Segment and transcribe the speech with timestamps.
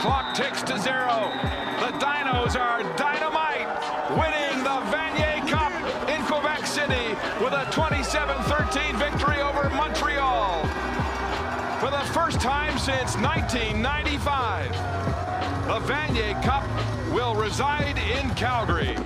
[0.00, 1.30] clock ticks to zero.
[1.78, 3.68] The Dinos are dynamite,
[4.16, 5.72] winning the Vanier Cup
[6.08, 7.10] in Quebec City
[7.44, 10.62] with a 27-13 victory over Montreal.
[11.80, 14.72] For the first time since 1995,
[15.66, 16.64] the Vanier Cup
[17.12, 18.96] will reside in Calgary.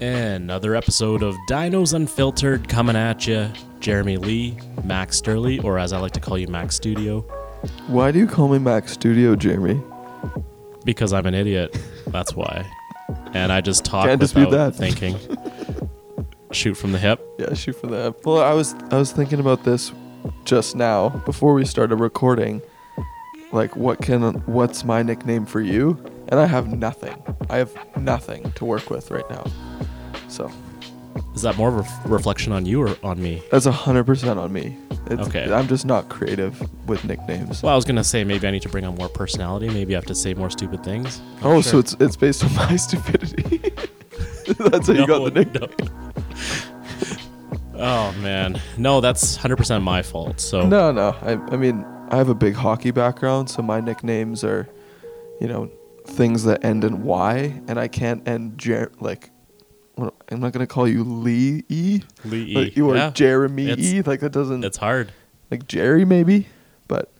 [0.00, 3.50] Another episode of Dinos Unfiltered coming at you.
[3.80, 4.56] Jeremy Lee,
[4.88, 7.20] Max Sturley, or as I like to call you, Max Studio,
[7.88, 9.80] Why do you call me Max Studio, Jeremy?
[10.84, 11.78] because I'm an idiot.
[12.06, 12.64] That's why.
[13.34, 14.78] And I just talk Can't dispute without that.
[14.78, 15.16] thinking.
[16.50, 17.20] Shoot from the hip.
[17.38, 18.24] Yeah, shoot from the hip.
[18.24, 19.92] Well, I was I was thinking about this
[20.44, 22.62] just now before we started recording.
[23.52, 26.02] Like, what can what's my nickname for you?
[26.28, 27.22] And I have nothing.
[27.50, 29.44] I have nothing to work with right now.
[30.28, 30.50] So
[31.38, 33.40] Is that more of a reflection on you or on me?
[33.52, 34.76] that's a hundred percent on me.
[35.06, 35.52] It's, Okay.
[35.52, 37.62] I'm just not creative with nicknames.
[37.62, 39.68] Well, I was gonna say maybe I need to bring on more personality.
[39.68, 41.20] Maybe I have to say more stupid things.
[41.42, 41.62] oh, Sure.
[41.62, 43.58] so it's it's based on my stupidity.
[44.58, 45.70] that's how you got the nickname.
[47.72, 47.80] no.
[47.84, 50.40] oh man, no, that's hundred percent my fault.
[50.40, 51.14] So No, no.
[51.22, 54.68] I, I mean, I have a big hockey background, so my nicknames are,
[55.40, 55.70] you know,
[56.04, 59.30] things that end in Y, and I can't end Jer- like.
[60.30, 62.02] I'm not gonna call you Lee E.
[62.24, 62.72] Lee Like E.
[62.76, 64.02] you are Yeah, Jeremy It's- E.
[64.02, 65.12] Like that doesn't it's hard.
[65.50, 66.46] like Jerry maybe,
[66.86, 67.10] but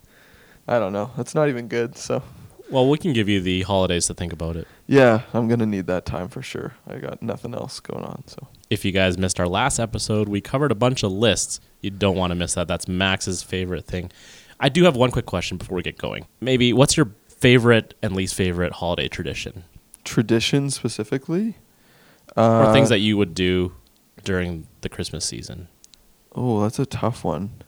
[0.66, 1.10] I don't know.
[1.16, 1.96] That's not even good.
[1.96, 2.22] So
[2.70, 4.66] Well, we can give you the holidays to think about it.
[4.86, 6.74] yeah, I'm gonna need that time for sure.
[6.86, 8.22] I got nothing else going on.
[8.26, 11.60] So If you guys missed our last episode, we covered a bunch of lists.
[11.80, 12.68] You don't want to miss that.
[12.68, 14.10] That's Max's favorite thing.
[14.60, 16.26] I do have one quick question before we get going.
[16.40, 19.64] Maybe what's your favorite and least favorite holiday tradition?
[20.04, 21.56] tradition specifically,
[22.36, 23.72] Or uh, things that you would do
[24.24, 25.68] during the Christmas season?
[26.34, 27.62] Oh, that's a tough one.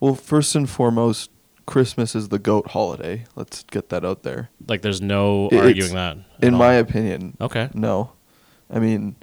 [0.00, 1.30] Well, first and foremost,
[1.66, 3.24] Christmas is the goat holiday.
[3.36, 4.50] Let's get that out there.
[4.68, 6.18] Like there's no It's- arguing that.
[6.42, 6.58] In all.
[6.60, 7.70] my opinion, Okay.
[7.74, 8.12] no.
[8.70, 9.16] I mean,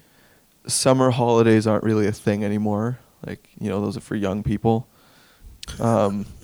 [0.67, 2.99] summer holidays aren't really a thing anymore.
[3.25, 4.87] Like, you know, those are for young people.
[5.79, 6.25] Um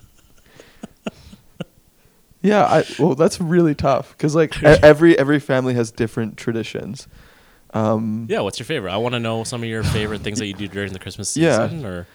[2.42, 7.08] Yeah, I well that's really tough cuz like every every family has different traditions.
[7.74, 8.92] Um Yeah, what's your favorite?
[8.92, 11.36] I want to know some of your favorite things that you do during the Christmas
[11.36, 11.68] Yeah.
[11.68, 12.08] season or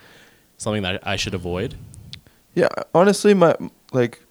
[0.59, 1.75] something that I should avoid.
[2.55, 3.57] Yeah, honestly, my
[3.93, 4.23] like,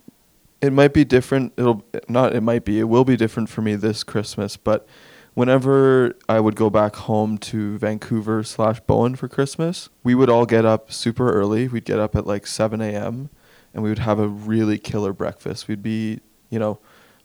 [0.62, 1.54] it might be different.
[1.58, 2.36] It'll not.
[2.36, 2.80] It might be.
[2.80, 4.58] It will be different for me this Christmas.
[4.58, 4.88] But
[5.34, 10.46] whenever I would go back home to Vancouver slash Bowen for Christmas, we would all
[10.46, 11.68] get up super early.
[11.68, 13.30] We'd get up at like seven a.m.
[13.74, 15.68] and we would have a really killer breakfast.
[15.68, 16.20] We'd be,
[16.52, 16.78] you know,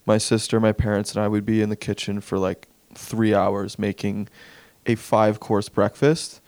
[0.05, 3.77] my sister, my parents, and I would be in the kitchen for like three hours
[3.77, 4.27] making
[4.85, 6.41] a five course breakfast,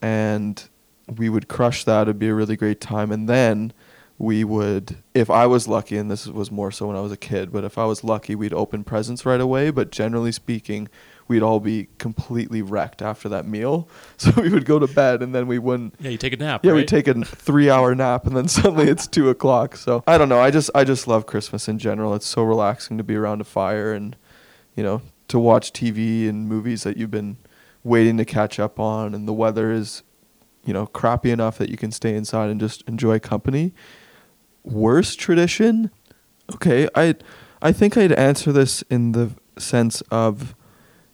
[0.00, 0.68] and
[1.16, 2.02] we would crush that.
[2.02, 3.72] It'd be a really great time, and then
[4.18, 7.16] we would, if I was lucky, and this was more so when I was a
[7.16, 9.70] kid, but if I was lucky, we'd open presents right away.
[9.70, 10.88] But generally speaking,
[11.26, 13.88] we'd all be completely wrecked after that meal.
[14.18, 15.96] So we would go to bed, and then we wouldn't.
[15.98, 16.64] Yeah, you take a nap.
[16.64, 16.76] Yeah, right?
[16.76, 19.74] we take a three-hour nap, and then suddenly it's two o'clock.
[19.74, 20.38] So I don't know.
[20.38, 22.14] I just I just love Christmas in general.
[22.14, 24.14] It's so relaxing to be around a fire and,
[24.76, 27.38] you know, to watch TV and movies that you've been
[27.82, 30.02] waiting to catch up on, and the weather is,
[30.62, 33.72] you know, crappy enough that you can stay inside and just enjoy company.
[34.62, 35.90] Worst tradition?
[36.54, 37.14] Okay, I
[37.62, 40.54] I think I'd answer this in the sense of,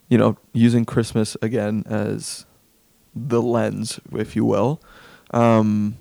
[0.08, 2.44] you know, using Christmas again as
[3.14, 4.82] the lens, if you will.
[5.30, 5.96] Um,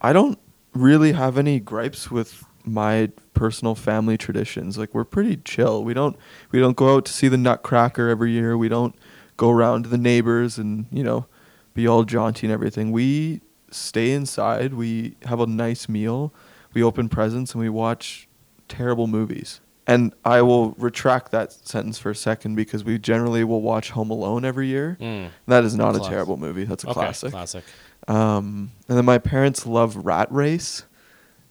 [0.00, 0.38] I don't
[0.72, 4.78] really have any gripes with my personal family traditions.
[4.78, 5.84] Like we're pretty chill.
[5.84, 6.16] We don't
[6.50, 8.56] we don't go out to see the Nutcracker every year.
[8.56, 8.94] We don't
[9.36, 11.26] go around to the neighbors and you know
[11.74, 12.92] be all jaunty and everything.
[12.92, 13.40] We
[13.70, 14.74] stay inside.
[14.74, 16.32] We have a nice meal.
[16.74, 18.28] We open presents and we watch
[18.68, 19.60] terrible movies.
[19.86, 24.10] And I will retract that sentence for a second because we generally will watch Home
[24.10, 24.96] Alone every year.
[25.00, 25.30] Mm.
[25.48, 26.64] That is not a terrible movie.
[26.64, 27.32] That's a Okay, classic.
[27.32, 27.64] Classic.
[28.06, 30.84] Um, and then my parents love Rat Race,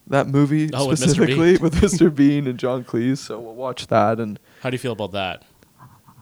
[0.08, 1.04] that movie Oh, with Mr.
[1.04, 1.62] specifically Bean.
[1.62, 2.14] with Mr.
[2.14, 3.20] Bean and John Cleese.
[3.20, 5.44] So we'll watch that, and How do you feel about that?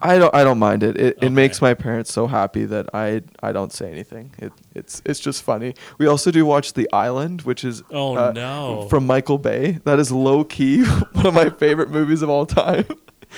[0.02, 0.96] I don't I don't mind it.
[0.96, 1.28] It, Okay.
[1.28, 4.34] it makes my parents so happy that I I don't say anything.
[4.38, 5.74] It it's it's just funny.
[5.98, 8.88] We also do watch The Island, which is Oh, uh, no.
[8.90, 9.80] from Michael Bay.
[9.84, 10.84] That is low key
[11.14, 12.86] one of my favorite movies of all time.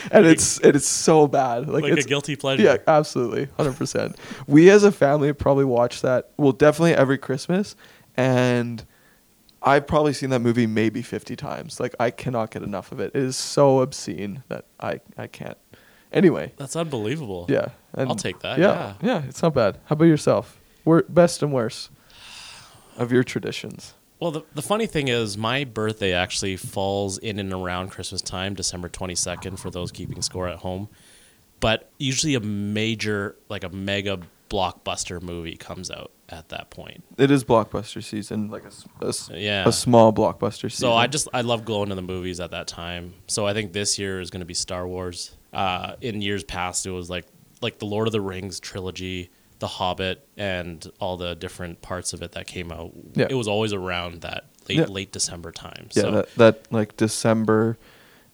[0.09, 1.67] And Like- it's it is so bad.
[1.67, 2.63] Like, Like, a guilty pleasure.
[2.63, 4.15] yeah, absolutely, hundred percent.
[4.47, 6.29] We as a family probably watch that.
[6.37, 7.75] Well, definitely every Christmas,
[8.15, 8.85] and
[9.63, 11.79] I've probably seen that movie maybe fifty times.
[11.79, 13.11] Like I cannot get enough of it.
[13.13, 15.57] It is so obscene that I I can't.
[16.11, 17.45] Anyway, That's unbelievable.
[17.47, 19.77] yeah, and I'll take that, Yeah, yeah, it's not bad.
[19.85, 20.59] How about yourself?
[20.83, 21.89] Wor- best and worst
[22.97, 23.93] of your traditions.
[24.19, 28.53] Well, the, the funny thing is, my birthday actually falls in and around Christmas time,
[28.55, 30.89] December 22nd, for those keeping score at home.
[31.61, 34.19] But usually a major, like a mega
[34.49, 37.03] blockbuster movie comes out at that point.
[37.17, 39.67] It is blockbuster season, like a, a Yeah.
[39.67, 40.79] a small blockbuster season.
[40.81, 43.13] So I just, I love going to the movies at that time.
[43.27, 45.35] So I think this year is going to be Star Wars.
[45.53, 47.25] Uh, in years past, it was like,
[47.61, 49.29] like the Lord of the Rings trilogy,
[49.59, 52.91] The Hobbit, and all the different parts of it that came out.
[53.15, 53.27] Yeah.
[53.29, 54.85] It was always around that late, Yeah.
[54.85, 55.89] late December time.
[55.93, 57.77] yeah, so that, that like December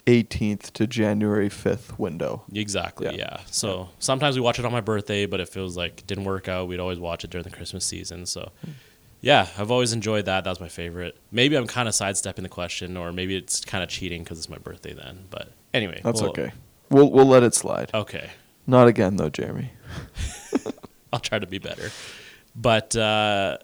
[0.08, 2.44] 18th to January 5th window.
[2.54, 3.08] Exactly.
[3.08, 3.14] Yeah.
[3.18, 3.38] Yeah.
[3.52, 6.48] So sometimes we watch it on my birthday, but if it was like didn't work
[6.48, 8.26] out, we'd always watch it during the Christmas season.
[8.26, 8.52] So
[9.20, 10.46] yeah, I've always enjoyed that.
[10.46, 11.18] That was my favorite.
[11.32, 14.50] Maybe I'm kind of sidestepping the question, or maybe it's kind of cheating because it's
[14.50, 15.26] my birthday then.
[15.30, 16.54] But anyway, That's well, okay.
[16.90, 17.92] We'll we'll let it slide.
[17.94, 18.30] Okay,
[18.66, 19.72] Not again though, Jeremy.
[21.14, 21.92] I'll try to be better.
[22.56, 23.58] But uh,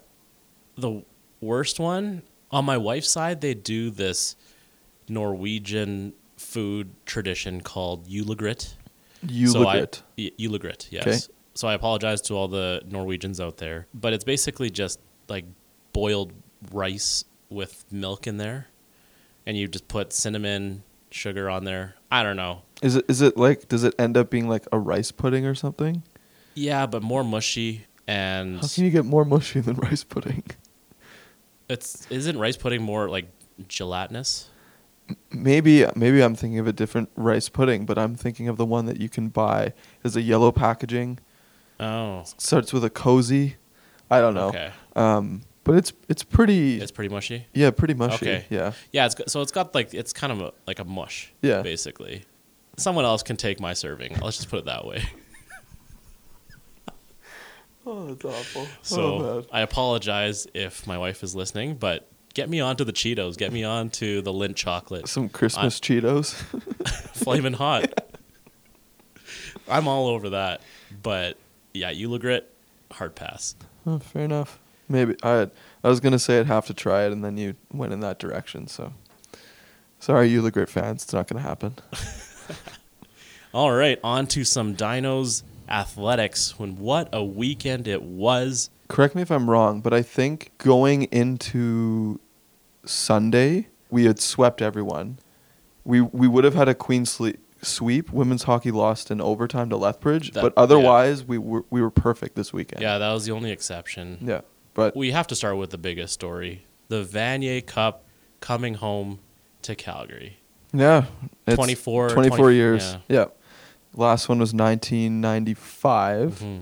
[0.76, 1.04] the
[1.40, 4.36] worst one on my wife's side, they do this
[5.08, 6.12] Norwegian
[6.54, 8.74] food tradition called julegrit.
[9.26, 10.02] You So look I- it.
[10.16, 11.06] y- Julegrit, yes.
[11.06, 11.18] Okay.
[11.54, 14.98] So I apologize to all the Norwegians out there, but it's basically just
[15.28, 15.44] like
[15.92, 16.32] boiled
[16.72, 18.66] rice with milk in there,
[19.46, 21.94] and you just put cinnamon, sugar on there.
[22.10, 22.62] I don't know.
[22.82, 25.54] Is it is it like does it end up being like a rice pudding or
[25.54, 26.02] something?
[26.54, 30.44] Yeah, but more mushy, and How can you get more mushy than rice pudding?
[31.68, 33.26] it's isn't rice pudding more like
[33.68, 34.50] gelatinous?
[35.30, 38.86] Maybe maybe I'm thinking of a different rice pudding, but I'm thinking of the one
[38.86, 39.72] that you can buy
[40.02, 41.18] as a yellow packaging.
[41.78, 43.56] Oh, Starts with a cozy.
[44.10, 44.48] I don't know.
[44.48, 44.70] okay.
[44.96, 47.46] Um, but it's it's pretty It's pretty mushy.
[47.52, 48.26] yeah, pretty mushy.
[48.26, 48.44] Okay.
[48.48, 48.72] Yeah.
[48.92, 51.32] Yeah, it's got, so it's got like it's kind of a, like a mush.
[51.42, 51.62] Yeah.
[51.62, 52.24] basically.
[52.76, 54.16] Someone else can take my serving.
[54.22, 55.02] Let's just put it that way.
[57.86, 58.66] Oh, that's awful.
[58.80, 63.36] So I apologize if my wife is listening, but get me onto the Cheetos.
[63.36, 65.08] Get me onto the Lindt chocolate.
[65.08, 66.34] some Christmas Cheetos.
[67.14, 68.00] Flaming hot.
[69.68, 70.60] I'm all over that.
[71.02, 71.38] But
[71.72, 72.42] yeah, Uligrit,
[72.92, 73.54] hard pass.
[73.86, 74.58] oh, fair enough.
[74.88, 75.48] Maybe I
[75.82, 78.18] I was gonna say I'd have to try it, and then you went in that
[78.18, 78.66] direction.
[78.66, 78.92] So
[79.98, 81.76] sorry, you Grit fans, it's not gonna happen.
[83.54, 86.58] All right, on to some Dinos athletics.
[86.58, 88.68] When what a weekend it was.
[88.88, 92.20] Correct me if I'm wrong, but I think going into
[92.84, 95.18] Sunday, we had swept everyone.
[95.84, 98.10] We we would have had a queen sle- sweep.
[98.12, 102.36] Women's hockey lost in overtime to Lethbridge, That- but otherwise we were we were perfect
[102.36, 102.82] this weekend.
[102.82, 104.18] Yeah, that was the only exception.
[104.20, 104.40] Yeah.
[104.74, 108.04] But We have to start with the biggest story the Vanier Cup
[108.40, 109.20] coming home
[109.62, 110.38] to Calgary.
[110.72, 111.04] yeah,
[111.46, 112.96] it's 24 24 20 years.
[113.08, 113.26] yeah.
[113.96, 116.40] Last one was 1995.
[116.40, 116.60] Mhm.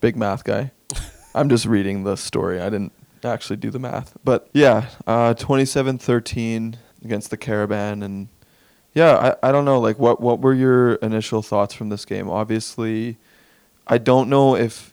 [0.00, 0.70] Big math guy.
[1.34, 2.60] I'm just reading the story.
[2.60, 2.92] I didn't
[3.24, 4.16] actually do the math.
[4.24, 8.28] But yeah, uh 27-13 against the Carabins and
[8.94, 12.28] yeah, I, I don't know like what what were your initial thoughts from this game?
[12.28, 13.16] Obviously,
[13.86, 14.92] I don't know if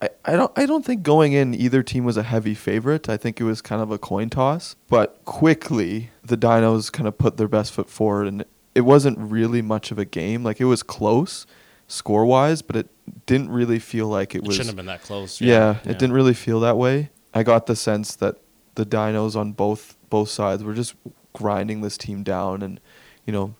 [0.00, 3.08] I, I don't I don't think going in either team was a heavy favorite.
[3.08, 4.76] I think it was kind of a coin toss.
[4.88, 8.44] But quickly the Dinos kind of put their best foot forward and
[8.74, 10.42] it wasn't really much of a game.
[10.42, 11.46] Like it was close
[11.86, 12.88] score wise, but it
[13.26, 15.38] didn't really feel like it, It was shouldn't have been that close.
[15.40, 17.10] yeah, it didn't really feel that way.
[17.34, 18.36] I got the sense that
[18.76, 20.94] the Dinos on both both sides were just
[21.32, 22.80] grinding this team down and
[23.26, 23.54] you know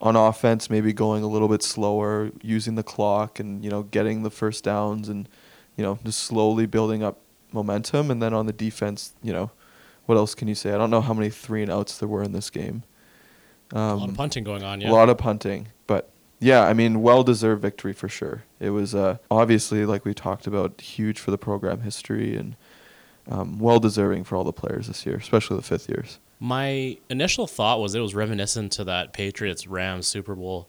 [0.00, 4.22] on offense maybe going a little bit slower, using the clock and you know getting
[4.24, 5.28] the first downs and
[5.76, 7.18] you know just slowly building up
[7.52, 9.50] momentum and then on the defense, you know,
[10.06, 10.72] what else can you say?
[10.72, 12.82] I don't know how many three and outs there were in this game.
[13.72, 14.80] a lot Um, of punting going on.
[14.80, 14.90] Yeah.
[14.90, 16.08] a lot of punting, but
[16.40, 18.42] yeah, I mean, well deserved victory for sure.
[18.58, 22.56] It was uh, obviously, like we talked about, huge for the program history and
[23.30, 26.18] um, well deserving for all the players this year, especially the fifth years.
[26.40, 30.68] My initial thought was it was reminiscent to that Patriots Rams Super Bowl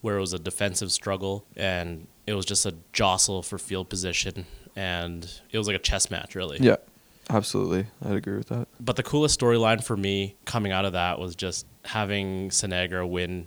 [0.00, 4.46] where it was a defensive struggle and it was just a jostle for field position
[4.76, 6.58] and it was like a chess match really.
[6.60, 6.76] Yeah,
[7.30, 7.86] absolutely.
[8.04, 8.68] I'd agree with that.
[8.80, 13.46] But the coolest storyline for me coming out of that was just having Sinagra win,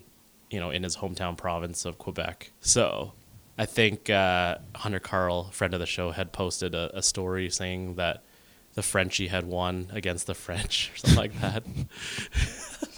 [0.49, 2.51] you know, in his hometown province of Quebec.
[2.61, 3.13] So
[3.57, 7.95] I think uh, Hunter Carl, friend of the show, had posted a, a story saying
[7.95, 8.23] that
[8.75, 11.63] the Frenchie had won against the French or something like that.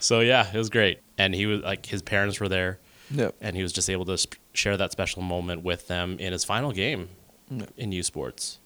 [0.00, 1.00] so yeah, it was great.
[1.16, 2.78] And he was like, his parents were there
[3.10, 3.30] Yeah.
[3.40, 6.44] and he was just able to sp- share that special moment with them in his
[6.44, 7.08] final game
[7.50, 7.66] Yeah.
[7.76, 8.58] in U Sports.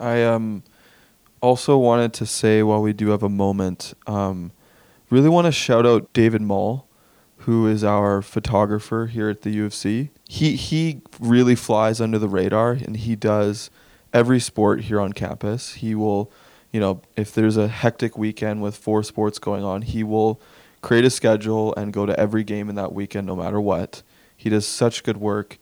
[0.00, 0.62] I um
[1.40, 4.52] also wanted to say while we do have a moment, um,
[5.10, 6.86] really want to shout out David Moll,
[7.38, 10.10] who is our photographer here at the U of C.
[10.28, 13.70] He he really flies under the radar and he does
[14.16, 15.74] every sport here on campus.
[15.74, 16.32] He will,
[16.72, 20.40] you know, if there's a hectic weekend with four sports going on, he will
[20.80, 24.02] create a schedule and go to every game in that weekend no matter what.
[24.34, 25.58] He does such good work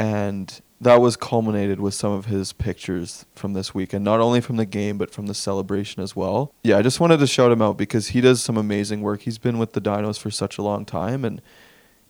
[0.00, 4.56] and that was culminated with some of his pictures from this weekend, not only from
[4.56, 6.52] the game but from the celebration as well.
[6.64, 9.20] Yeah, I just wanted to shout him out because he does some amazing work.
[9.22, 11.40] He's been with the Dinos for such a long time, and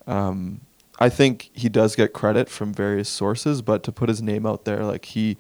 [0.07, 0.63] um,
[0.99, 3.61] I think he does get credit from various sources.
[3.61, 5.37] But to put his name out there, like he,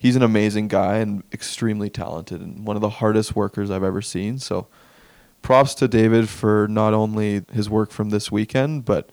[0.00, 4.00] he's an amazing guy and extremely talented, and one of the hardest workers I've ever
[4.02, 4.38] seen.
[4.38, 4.66] So,
[5.42, 9.10] props to David for not only his work from this weekend, but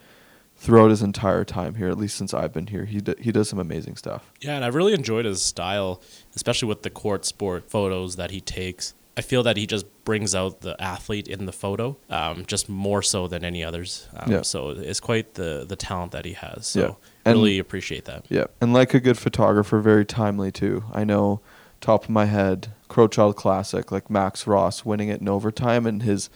[0.56, 2.86] throughout his entire time here, at least since I've been here.
[2.86, 4.32] He d- he does some amazing stuff.
[4.42, 6.02] Yeah, and I really enjoyed his style,
[6.36, 8.94] especially with the court sport photos that he takes.
[9.18, 13.02] I feel that he just brings out the athlete in the photo, um, just more
[13.02, 14.08] so than any others.
[14.16, 14.42] Um, Yeah.
[14.44, 16.68] So it's quite the the talent that he has.
[16.68, 16.92] So Yeah.
[17.26, 18.26] And- really appreciate that.
[18.30, 20.84] Yeah, and like a good photographer, very timely too.
[20.94, 21.42] I know,
[21.82, 26.30] top of my head, Crowchild Classic, like Max Ross winning it in overtime, and his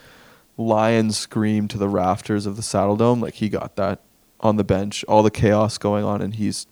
[0.58, 4.02] lion scream to the rafters of the Saddledome, like he got that
[4.42, 6.68] on the bench, all the chaos going on, and he's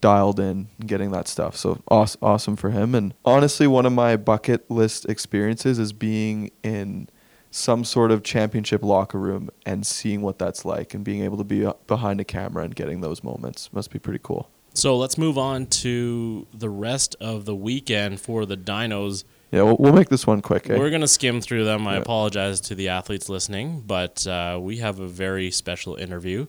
[0.00, 1.56] dialed in getting that stuff.
[1.56, 2.94] So awesome, awesome for him.
[2.94, 7.08] And honestly, one of my bucket list experiences is being in
[7.50, 11.44] some sort of championship locker room and seeing what that's like, and being able to
[11.44, 14.48] be uh, behind a camera and getting those moments must be pretty cool.
[14.72, 19.24] So let's move on to the rest of the weekend for the Dinos.
[19.50, 20.70] Yeah, we'll, we'll make this one quick.
[20.70, 20.78] Eh?
[20.78, 21.88] We're going to skim through them.
[21.88, 26.46] I apologize to the athletes listening, but uh, we have a very special interview,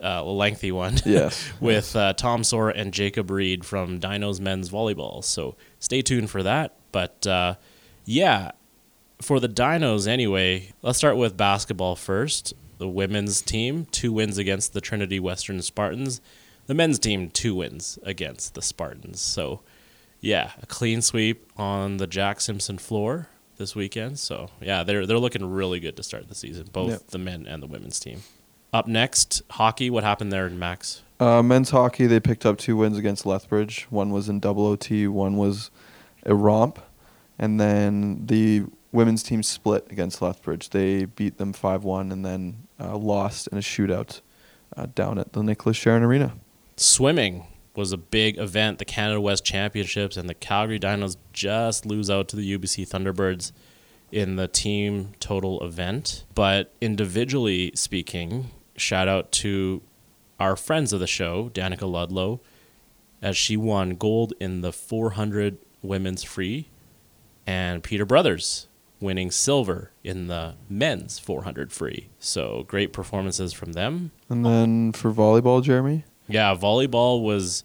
[0.00, 1.48] uh, a lengthy one, Yes.
[1.60, 5.22] with uh, Tom Sora and Jacob Reed from Dinos Men's Volleyball.
[5.24, 6.74] So stay tuned for that.
[6.92, 7.54] But uh,
[8.04, 8.52] yeah,
[9.20, 12.52] for the Dinos anyway, let's start with basketball first.
[12.78, 16.20] The women's team, two wins against the Trinity Western Spartans.
[16.66, 19.20] The men's team, two wins against the Spartans.
[19.20, 19.62] So,
[20.20, 24.18] yeah, a clean sweep on the Jack Simpson floor this weekend.
[24.18, 27.06] So, yeah, they're they're looking really good to start the season, both Yep.
[27.08, 28.20] the men and the women's team.
[28.72, 29.90] Up next, hockey.
[29.90, 31.02] What happened there, in Max?
[31.18, 33.86] Uh, men's hockey, they picked up two wins against Lethbridge.
[33.88, 35.70] One was in double OT, one was
[36.24, 36.78] a romp.
[37.38, 40.70] And then the women's team split against Lethbridge.
[40.70, 44.20] They beat them 5 1 and then uh, lost in a shootout
[44.76, 46.34] uh, down at the Nicholas Sheran Arena.
[46.76, 52.08] Swimming was a big event, the Canada West Championships, and the Calgary Dinos just lose
[52.10, 53.52] out to the UBC Thunderbirds
[54.10, 56.24] in the team total event.
[56.34, 59.82] But individually speaking, shout out to
[60.38, 62.40] our friends of the show, Danica Ludlow,
[63.22, 66.68] as she won gold in the 400 women's free,
[67.46, 68.68] and Peter Brothers
[69.00, 72.08] winning silver in the men's 400 free.
[72.18, 74.10] So great performances from them.
[74.28, 76.04] And then for volleyball, Jeremy?
[76.28, 77.64] Yeah, volleyball was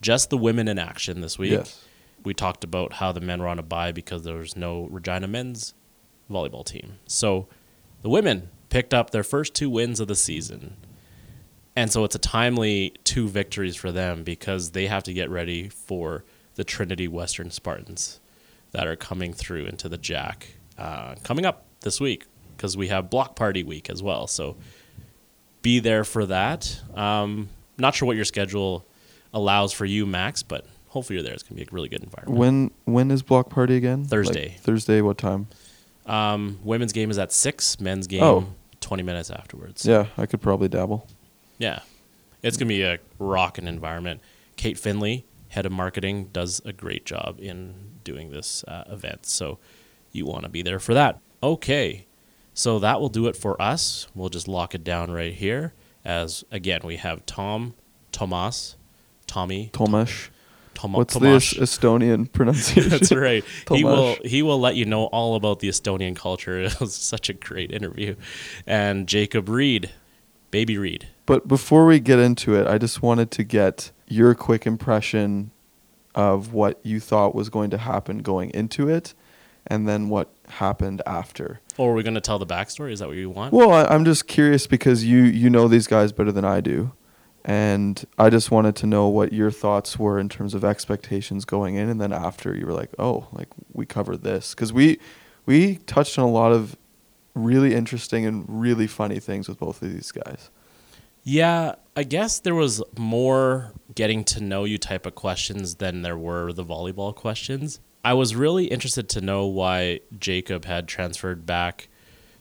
[0.00, 1.52] just the women in action this week.
[1.52, 1.84] Yes.
[2.24, 5.26] We talked about how the men were on a bye because there was no Regina
[5.26, 5.74] men's
[6.30, 6.98] volleyball team.
[7.06, 7.48] So
[8.02, 10.76] the women picked up their first two wins of the season.
[11.76, 15.68] And so it's a timely two victories for them because they have to get ready
[15.68, 16.24] for
[16.56, 18.18] the Trinity Western Spartans
[18.72, 23.08] that are coming through into the Jack uh, coming up this week because we have
[23.10, 24.26] block party week as well.
[24.26, 24.56] So
[25.62, 26.80] be there for that.
[26.94, 27.48] Um,
[27.78, 28.84] not sure what your schedule
[29.32, 31.34] allows for you, Max, but hopefully you're there.
[31.34, 32.38] It's gonna be a really good environment.
[32.38, 34.00] When when is block party again?
[34.02, 34.56] Like, Thursday.
[34.60, 35.46] Thursday, what time?
[36.06, 37.78] Um, women's game is at six.
[37.78, 38.46] Men's game Oh.
[38.88, 39.84] Twenty minutes afterwards.
[39.84, 41.06] Yeah, I could probably dabble.
[41.58, 41.80] Yeah.
[42.42, 44.20] It's going to be a rocking environment.
[44.56, 49.26] Kate Finley, head of marketing, does a great job in doing this uh, event.
[49.26, 49.58] So
[50.12, 51.20] you want to be there for that.
[51.42, 52.06] Okay.
[52.54, 54.06] So that will do it for us.
[54.14, 55.74] We'll just lock it down right here.
[56.04, 57.74] As again, we have Tom,
[58.12, 58.76] Tomas,
[59.26, 60.30] Tommy, Tomash.
[60.78, 61.56] Tom- What's Tomasz.
[61.56, 62.88] the Estonian pronunciation?
[62.90, 63.44] That's right.
[63.72, 66.60] he will he will let you know all about the Estonian culture.
[66.68, 68.14] It was such a great interview.
[68.66, 69.90] And Jacob Reed,
[70.52, 71.08] baby Reed.
[71.26, 75.50] But before we get into it, I just wanted to get your quick impression
[76.14, 79.14] of what you thought was going to happen going into it,
[79.66, 81.60] and then what happened after.
[81.76, 82.92] Or are we going to tell the backstory?
[82.92, 83.52] Is that what you want?
[83.52, 86.92] Well, I, I'm just curious because you you know these guys better than I do,
[87.44, 91.76] and I just wanted to know what your thoughts were in terms of expectations going
[91.76, 94.98] in, and then after you were like, oh, like we covered this because we
[95.46, 96.76] we touched on a lot of
[97.34, 100.50] really interesting and really funny things with both of these guys.
[101.22, 106.16] Yeah, I guess there was more getting to know you type of questions than there
[106.16, 107.80] were the volleyball questions.
[108.04, 111.88] I was really interested to know why Jacob had transferred back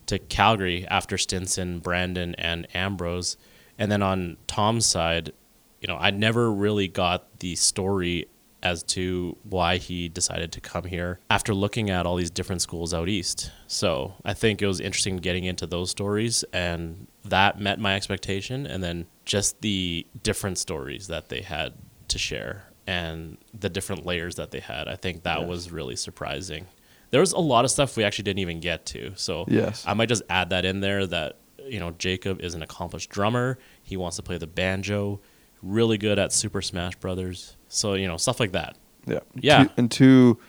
[0.05, 3.35] to Calgary after Stinson, Brandon, and Ambrose.
[3.79, 5.31] And then on Tom's side,
[5.81, 8.27] you know, I never really got the story
[8.63, 12.91] as to why he decided to come here after looking at all these different schools
[12.91, 13.51] out east.
[13.67, 18.65] So I think it was interesting getting into those stories, and that met my expectation.
[18.65, 21.73] And then just the different stories that they had
[22.07, 24.87] to share and the different layers that they had.
[24.87, 25.47] I think that Yes.
[25.49, 26.65] was really surprising.
[27.11, 29.11] There was a lot of stuff we actually didn't even get to.
[29.17, 29.83] So Yes.
[29.85, 31.37] I might just add that in there that
[31.69, 33.57] you know Jacob is an accomplished drummer.
[33.83, 35.19] He wants to play the banjo,
[35.61, 37.57] really good at Super Smash Brothers.
[37.67, 38.77] So you know stuff like that.
[39.05, 39.19] Yeah.
[39.35, 39.63] Yeah.
[39.65, 40.39] Two, and two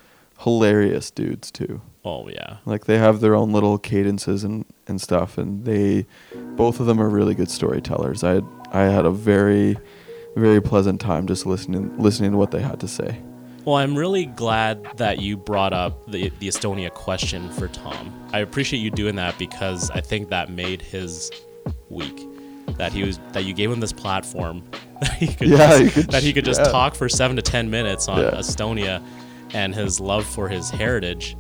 [0.41, 1.81] hilarious dudes too.
[2.05, 6.07] Oh yeah, Like they have their own little cadences and, and stuff, and they
[6.57, 8.25] both of them are really good storytellers.
[8.25, 9.77] I had, I had a very
[10.37, 13.21] very pleasant time just listening listening to what they had to say.
[13.65, 18.13] Well, I'm really glad that you brought up the the Estonia question for Tom.
[18.33, 21.31] I appreciate you doing that because I think that made his
[21.91, 22.27] week.
[22.79, 24.63] That he was that you gave him this platform
[25.01, 26.69] that he could Yeah, just, he could that he could just yeah.
[26.69, 28.31] talk for seven to ten minutes on Yeah.
[28.33, 29.03] Estonia
[29.53, 31.37] and his love for his heritage.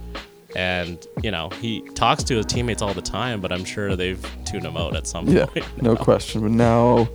[0.56, 4.24] And you know he talks to his teammates all the time, but I'm sure they've
[4.44, 5.66] tuned him out at some Yeah, point.
[5.82, 6.40] no question.
[6.40, 7.08] But now,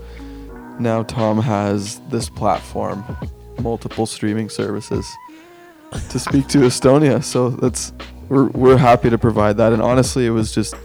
[0.80, 3.04] now Tom has this platform,
[3.60, 5.10] multiple streaming services,
[6.10, 7.24] to speak to Estonia.
[7.24, 7.94] So that's
[8.30, 9.74] we're we're happy to provide that.
[9.74, 10.76] And honestly, it was just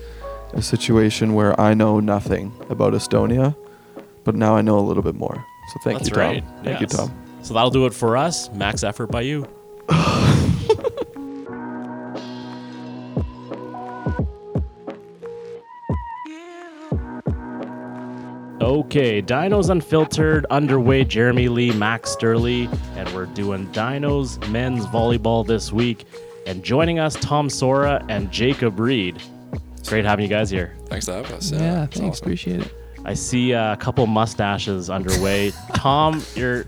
[0.52, 3.54] a situation where I know nothing about Estonia,
[4.25, 5.44] but now I know a little bit more.
[5.72, 6.25] So thank That's you, Tom.
[6.25, 6.44] right.
[6.64, 6.92] Thank yes.
[6.92, 7.25] you, Tom.
[7.42, 8.50] So that'll do it for us.
[8.52, 9.46] Max effort by you.
[18.61, 21.05] Okay, Dinos Unfiltered underway.
[21.05, 26.07] Jeremy Lee, Max Sturley, and we're doing Dinos men's volleyball this week.
[26.45, 29.23] And joining us, Tom Sora and Jacob Reed.
[29.87, 30.77] Great having you guys here.
[30.87, 31.53] Thanks to have us.
[31.53, 32.17] Yeah, it's thanks.
[32.19, 32.27] awesome.
[32.27, 32.75] Appreciate it.
[33.05, 35.53] I see uh, a couple mustaches underway.
[35.75, 36.66] Tom, you're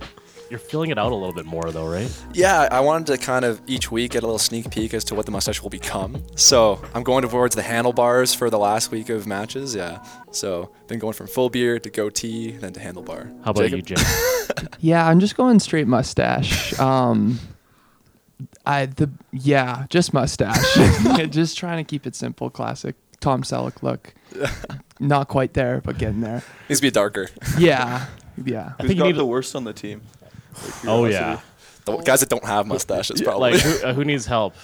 [0.50, 2.10] you're filling it out a little bit more though, right?
[2.34, 5.14] Yeah, I wanted to kind of each week get a little sneak peek as to
[5.14, 6.22] what the mustache will become.
[6.34, 9.74] So I'm going towards the handlebars for the last week of matches.
[9.74, 10.04] Yeah.
[10.32, 13.32] So been going from full beard to goatee, then to handlebar.
[13.44, 13.88] How about Jacob?
[13.88, 14.06] you, Jim?
[14.80, 16.78] Yeah, I'm just going straight mustache.
[16.80, 17.38] Um,
[18.66, 20.74] I the yeah, just mustache.
[21.30, 24.12] just trying to keep it simple, classic Tom Selleck look.
[24.98, 26.42] Not quite there, but getting there.
[26.68, 27.28] Needs to be darker.
[27.58, 28.06] Yeah,
[28.44, 28.72] yeah.
[28.78, 30.02] I think you need the worst on the team?
[30.86, 31.40] Oh yeah.
[31.86, 33.52] The guys that don't have mustaches probably.
[33.52, 34.54] Like who, uh, who needs help?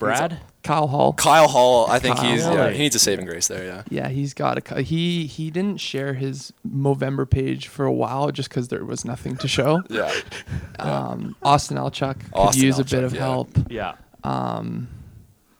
[0.00, 0.40] Brad?
[0.64, 1.12] Kyle Hall.
[1.12, 2.28] Kyle Hall, I think Kyle.
[2.32, 2.72] he's yeah, Really?
[2.72, 3.64] he needs a saving grace there.
[3.64, 3.82] Yeah.
[3.88, 4.60] Yeah, he's got a.
[4.60, 9.04] cu- He he didn't share his Movember page for a while just because there was
[9.04, 9.82] nothing to show.
[9.90, 10.12] Yeah.
[10.80, 13.20] Um, Austin Alchuk could Austin use a Alchuk, bit of yeah.
[13.20, 13.48] help.
[13.70, 13.94] Yeah.
[14.24, 14.88] Um,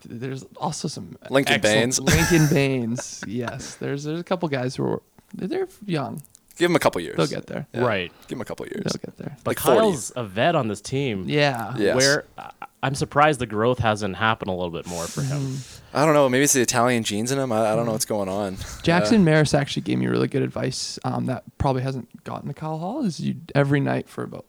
[0.05, 2.01] there's also some Lincoln excellent- Baines.
[2.01, 3.25] Lincoln Baines.
[3.29, 5.03] Yes, there's there's a couple guys who are
[5.35, 6.22] they're young.
[6.56, 7.16] Give him a couple years.
[7.16, 7.66] They'll get there.
[7.74, 7.80] Yeah.
[7.84, 8.12] Right.
[8.28, 8.82] Give him a couple years.
[8.84, 9.36] They'll get there.
[9.44, 9.78] But Like 40.
[9.80, 11.28] Kyle's a vet on this team.
[11.28, 11.74] Yeah.
[11.76, 11.84] Yeah.
[11.84, 11.96] Yes.
[11.96, 12.50] Where I-
[12.82, 15.56] I'm surprised the growth hasn't happened a little bit more for him.
[15.92, 16.28] I don't know.
[16.28, 17.50] Maybe it's the Italian genes in him.
[17.50, 18.58] I, I don't know what's going on.
[18.82, 20.98] Jackson Maris actually gave me really good advice.
[21.04, 23.04] Um, that probably hasn't gotten to Kyle Hall.
[23.04, 24.44] Is you every night for about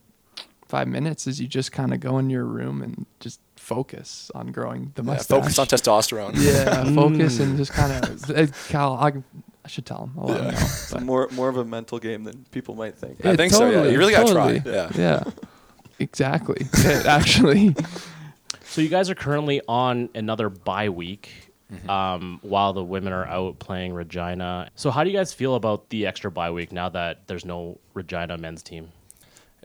[0.67, 4.51] five minutes is you just kind of go in your room and just focus on
[4.51, 5.27] growing the Yeah, mustache.
[5.39, 6.33] focus on testosterone.
[6.35, 8.93] Yeah, focus and just kind of Kyle.
[8.95, 9.13] I,
[9.67, 10.13] I should tell him.
[10.17, 10.51] I'll let him know.
[10.61, 13.25] It's but- more more of a mental game than people might think.
[13.25, 13.83] I think so, yeah.
[13.83, 14.89] You really gotta try, yeah.
[14.95, 15.23] Yeah.
[15.99, 16.65] Exactly.
[16.73, 17.75] It actually.
[18.63, 21.29] So you guys are currently on another bye week.
[21.69, 21.89] Mm-hmm.
[21.89, 24.69] Um, while the women are out playing Regina.
[24.75, 27.77] So, how do you guys feel about the extra bye week now that there's no
[27.93, 28.93] Regina men's team?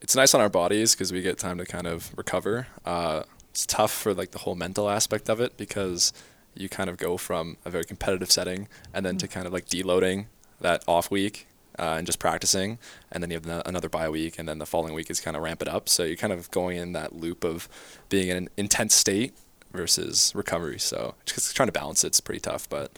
[0.02, 2.66] it's nice on our bodies because we get time to kind of recover.
[2.84, 6.12] Uh, it's tough for like the whole mental aspect of it because
[6.54, 9.66] you kind of go from a very competitive setting and then to kind of like
[9.66, 10.26] deloading
[10.60, 11.46] that off week
[11.78, 12.78] uh, and just practicing,
[13.10, 15.36] and then you have ano- another bye week, and then the following week is kind
[15.36, 15.88] of ramp it up.
[15.88, 17.68] So you're kind of going in that loop of
[18.08, 19.32] being in an intense state
[19.72, 20.78] versus recovery.
[20.78, 22.92] So just trying to balance it's pretty tough, but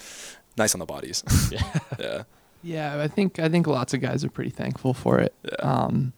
[0.57, 1.23] nice on the bodies.
[1.51, 1.79] Yeah.
[1.99, 2.23] yeah.
[2.63, 5.35] Yeah, I think I think lots of guys are pretty thankful for it.
[5.45, 5.55] Yeah.
[5.57, 6.15] Um,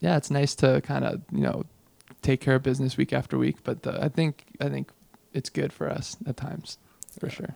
[0.00, 1.64] yeah, it's nice to kind of you know
[2.22, 4.90] take care of business week after week, but the, I think I think
[5.32, 6.78] it's good for us at times,
[7.18, 7.54] for sure.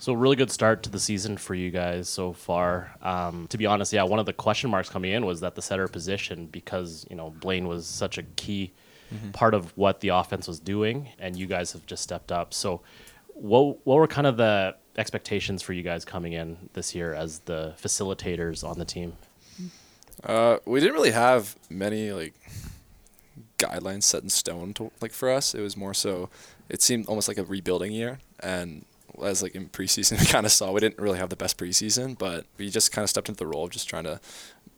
[0.00, 2.94] So really good start to the season for you guys so far.
[3.02, 5.62] Um, to be honest, yeah, one of the question marks coming in was that the
[5.62, 8.72] setter position because you know Blaine was such a key
[9.32, 12.54] part of what the offense was doing, and you guys have just stepped up.
[12.54, 12.82] So,
[13.34, 17.40] what what were kind of the expectations for you guys coming in this year as
[17.40, 19.14] the facilitators on the team?
[20.22, 22.34] Uh, we didn't really have many like
[23.58, 25.54] guidelines set in stone to, like for us.
[25.54, 26.28] It was more so
[26.68, 28.84] it seemed almost like a rebuilding year and
[29.22, 32.16] as like in preseason we kind of saw we didn't really have the best preseason,
[32.16, 34.20] but we just kind of stepped into the role of just trying to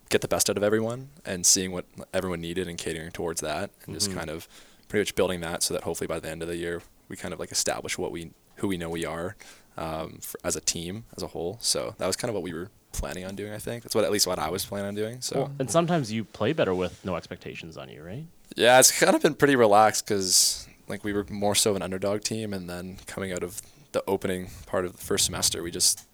[0.08, 3.70] get the best out of everyone and seeing what everyone needed and catering towards that
[3.86, 4.48] and just kind of
[4.88, 7.32] pretty much building that so that hopefully by the end of the year we kind
[7.32, 9.36] of like establish what we who we know we are
[9.76, 11.58] um, for, as a team as a whole.
[11.60, 13.52] So that was kind of what we were planning on doing.
[13.52, 15.20] I think that's what at least what I was planning on doing.
[15.20, 18.26] So Well, and sometimes you play better with no expectations on you, right?
[18.56, 22.22] yeah, it's kind of been pretty relaxed because like we were more so an underdog
[22.22, 26.06] team, and then coming out of the opening part of the first semester, we just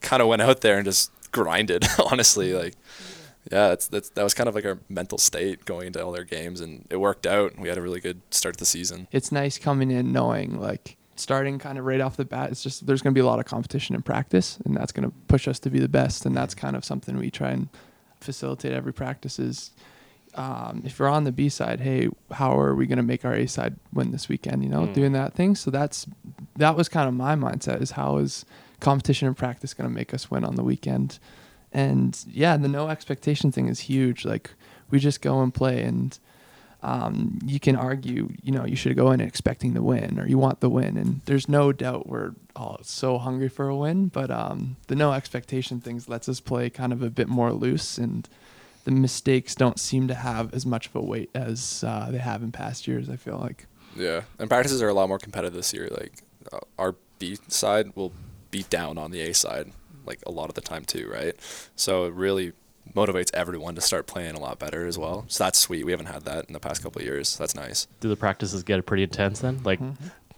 [0.00, 1.86] kind of went out there and just grinded.
[2.10, 2.74] Honestly, like
[3.50, 6.60] yeah, that's, that was kind of like our mental state going into all their games,
[6.60, 7.58] and it worked out.
[7.58, 9.08] We had a really good start to the season.
[9.12, 12.86] it's nice coming in knowing like starting kind of right off the bat it's just
[12.86, 15.48] there's going to be a lot of competition in practice and that's going to push
[15.48, 17.70] us to be the best and that's kind of something we try and
[18.20, 19.70] facilitate every practice is
[20.36, 23.34] um, if you're on the b side hey how are we going to make our
[23.34, 24.94] a side win this weekend you know Mm.
[24.94, 26.06] doing that thing so that's
[26.56, 28.44] that was kind of my mindset is how is
[28.80, 31.18] competition and practice going to make us win on the weekend
[31.72, 34.50] and yeah the no expectation thing is huge like
[34.90, 36.18] we just go and play and
[36.82, 40.38] um, you can argue, you know, you should go in expecting the win or you
[40.38, 40.96] want the win.
[40.96, 45.12] And there's no doubt we're all so hungry for a win, but um, the no
[45.12, 48.28] expectation things lets us play kind of a bit more loose and
[48.86, 52.40] the mistakes don't seem to have as much of a weight as uh, they have
[52.42, 53.66] in past years, I feel like.
[53.96, 55.88] Yeah, and practices are a lot more competitive this year.
[55.90, 56.22] Like
[56.52, 58.12] uh, our B side will
[58.52, 59.72] beat down on the A side,
[60.06, 61.34] like a lot of the time too, right?
[61.74, 62.52] So it really
[62.94, 65.24] motivates everyone to start playing a lot better as well.
[65.26, 65.84] So that's sweet.
[65.84, 67.28] We haven't had that in the past couple of years.
[67.30, 67.88] So that's nice.
[68.00, 69.60] Do the practices get pretty intense then?
[69.64, 69.80] Like,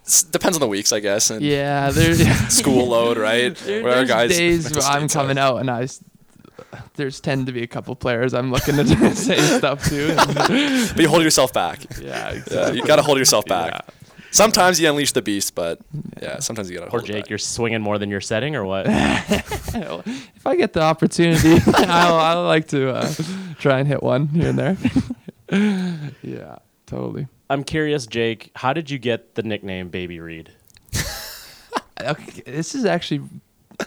[0.07, 3.55] S depends on the weeks, I guess, and Yeah, there's school load, right?
[3.65, 6.03] There, Where our there's guys days I'm coming out and I, s-
[6.95, 10.15] there's tend to be a couple players I'm looking to say stuff to.
[10.95, 11.79] but you hold yourself back.
[12.01, 13.71] yeah, Yeah, you gotta hold yourself back.
[13.71, 13.81] Yeah.
[14.31, 15.79] Sometimes you unleash the beast, but
[16.21, 16.87] yeah, sometimes you gotta.
[16.87, 18.85] or hold it Jake, you're swinging more than you're setting, or what?
[18.87, 23.11] if I get the opportunity, I'll, I'll like to uh,
[23.57, 24.77] try and hit one here and there.
[26.21, 27.27] yeah, totally.
[27.49, 28.51] I'm curious, Jake.
[28.53, 30.51] How did you get the nickname Baby Reed?
[32.01, 33.27] Okay, this is actually,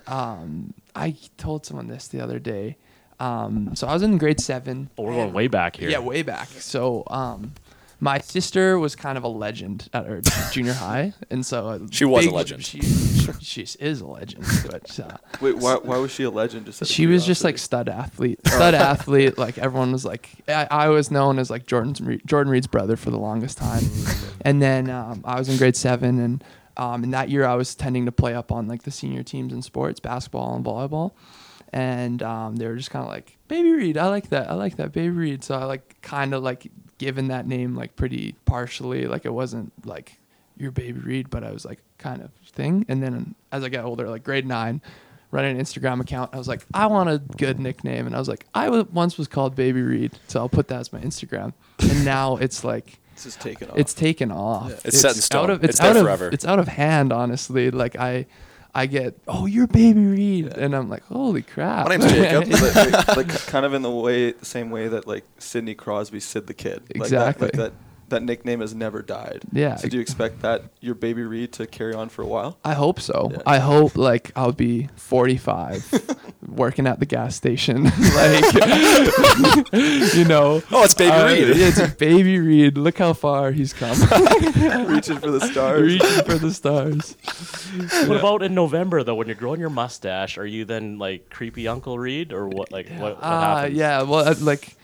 [0.07, 2.77] um, I told someone this the other day.
[3.21, 4.91] Um, so I was in grade seven.
[4.99, 5.89] Oh, we're going way back here.
[5.89, 6.49] Yeah, way back.
[6.49, 7.53] So, um,
[8.01, 12.27] my sister was kind of a legend at her junior high, and so She was
[12.27, 12.65] a legend.
[12.65, 12.81] She,
[13.41, 16.67] she is a legend, but uh, Wait, why, why was she a legend?
[16.67, 19.39] Just she was just like stud athlete, stud athlete.
[19.39, 23.13] Like everyone was like, I, I was known as like Jordan's Jordan Reed's brother for
[23.13, 23.85] the longest time,
[24.41, 26.43] and then um, I was in grade seven, and
[26.77, 29.53] um, in that year I was tending to play up on like the senior teams
[29.53, 31.13] in sports, basketball and volleyball,
[31.73, 33.99] and um, they were just kind of like Baby Reed.
[33.99, 34.51] I like that.
[34.51, 35.45] I like that Baby Reed.
[35.45, 39.07] So I like kind of like given that name like pretty partially.
[39.07, 40.19] Like it wasn't like
[40.57, 42.85] your Baby Reed, but I was like kind of thing.
[42.89, 44.81] And then as I got older, like grade nine,
[45.31, 48.29] running an Instagram account, I was like, I want a good nickname, and I was
[48.29, 51.55] like, I w- once was called Baby Reed, so I'll put that as my Instagram.
[51.81, 53.79] And now it's like This is taken off.
[53.79, 54.71] it's taken off.
[54.71, 54.77] Yeah.
[54.85, 55.45] It's set in stone.
[55.45, 56.31] Out of, It's it's, out of, forever.
[56.33, 57.71] It's out of hand, honestly.
[57.71, 58.27] Like I,
[58.75, 61.89] I get, oh, you're Baby Reed, and I'm like, holy crap.
[61.89, 62.49] My name's Jacob.
[62.51, 66.21] like, like, like kind of in the way, the same way that like Sidney Crosby,
[66.21, 66.83] Sid the Kid.
[66.95, 67.49] Like Exactly.
[67.49, 67.73] That, like that,
[68.13, 69.43] that nickname has never died.
[69.53, 69.77] Yeah.
[69.77, 72.57] So do you expect that your baby Reed to carry on for a while?
[72.65, 73.31] I hope so.
[73.33, 73.39] Yeah.
[73.45, 76.17] I hope like I'll be 45,
[76.49, 78.45] working at the gas station, like
[80.15, 80.63] you know.
[80.71, 81.57] Oh, it's Baby uh, Reed.
[81.57, 82.79] yeah, it's Baby Reed.
[82.79, 83.99] Look how far he's come,
[84.87, 85.83] Reaching for the stars.
[85.83, 87.17] reaching for the stars.
[88.09, 89.15] What about in November though?
[89.15, 92.71] When you're growing your mustache, are you then like creepy Uncle Reed, or what?
[92.73, 93.17] Like what?
[93.17, 93.77] what Uh, happens?
[93.77, 94.03] yeah.
[94.03, 94.77] Well, uh, like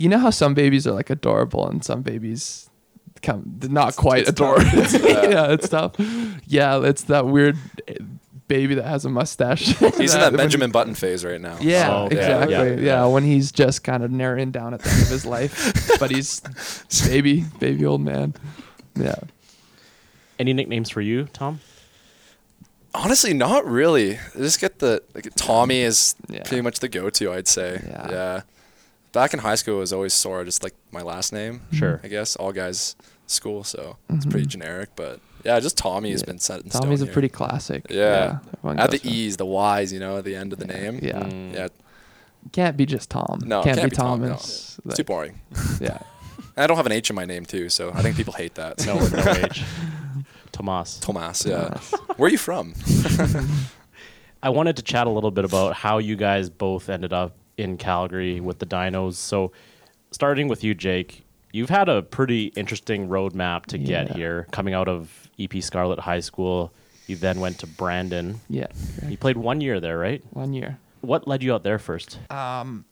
[0.00, 2.68] you know how some babies are like adorable and some babies
[3.22, 4.64] come not quite it's adorable.
[4.64, 5.02] tough.
[5.04, 5.94] yeah, it's tough.
[6.46, 7.56] Yeah, it's that weird
[7.88, 7.94] uh,
[8.48, 9.66] baby that has a mustache.
[9.98, 11.56] He's in that when- Benjamin Button phase right now.
[11.60, 12.54] Yeah, Oh, exactly.
[12.54, 13.04] Yeah, Yeah, yeah.
[13.06, 16.40] when he's just kind of narrowing down at the end of his life, but he's
[17.06, 18.34] baby, baby old man.
[18.96, 19.14] Yeah.
[20.38, 21.60] Any nicknames for you, Tom?
[22.94, 24.16] Honestly, not really.
[24.16, 26.42] I just get the like Tommy is Yeah.
[26.44, 27.32] pretty much the go-to.
[27.32, 27.80] I'd say.
[27.86, 28.40] Yeah.
[29.12, 31.62] Back in high school, it was always Sora, just like my last name.
[31.72, 32.00] Sure.
[32.04, 32.94] I guess all guys
[33.26, 34.90] school, so it's pretty generic.
[34.96, 36.28] But yeah, just Tommy has Mm-hmm.
[36.28, 36.32] Yeah.
[36.32, 37.12] been set in Tommy's a stone here.
[37.12, 37.86] pretty classic.
[37.90, 38.38] Yeah.
[38.58, 40.66] everyone Add goes the for- E's, the Y's, you know, at the end of the
[40.66, 41.00] name.
[41.02, 41.22] Yeah.
[41.24, 41.54] Mm.
[41.54, 41.68] Yeah.
[42.52, 43.40] Can't be just Tom.
[43.44, 44.28] No, can't, can't be, be Tom, no.
[44.28, 44.80] Thomas.
[44.86, 45.40] It's too boring.
[45.80, 45.98] yeah.
[46.56, 48.54] And I don't have an H in my name too, so I think people hate
[48.54, 48.84] that.
[48.86, 49.62] No, no age.
[50.52, 50.98] Tomas.
[51.00, 51.78] Tomas, yeah.
[52.16, 52.74] Where are you from?
[54.42, 57.76] I wanted to chat a little bit about how you guys both ended up in
[57.76, 59.14] Calgary with the Dinos.
[59.14, 59.52] So,
[60.10, 64.46] starting with you, Jake, you've had a pretty interesting roadmap to get here.
[64.50, 66.72] Coming out of EP Scarlett High School,
[67.06, 68.40] you then went to Brandon.
[68.48, 68.66] Yeah.
[69.06, 70.22] You played one year there, right?
[70.30, 70.78] One year.
[71.02, 72.18] What led you out there first?
[72.30, 72.84] Um,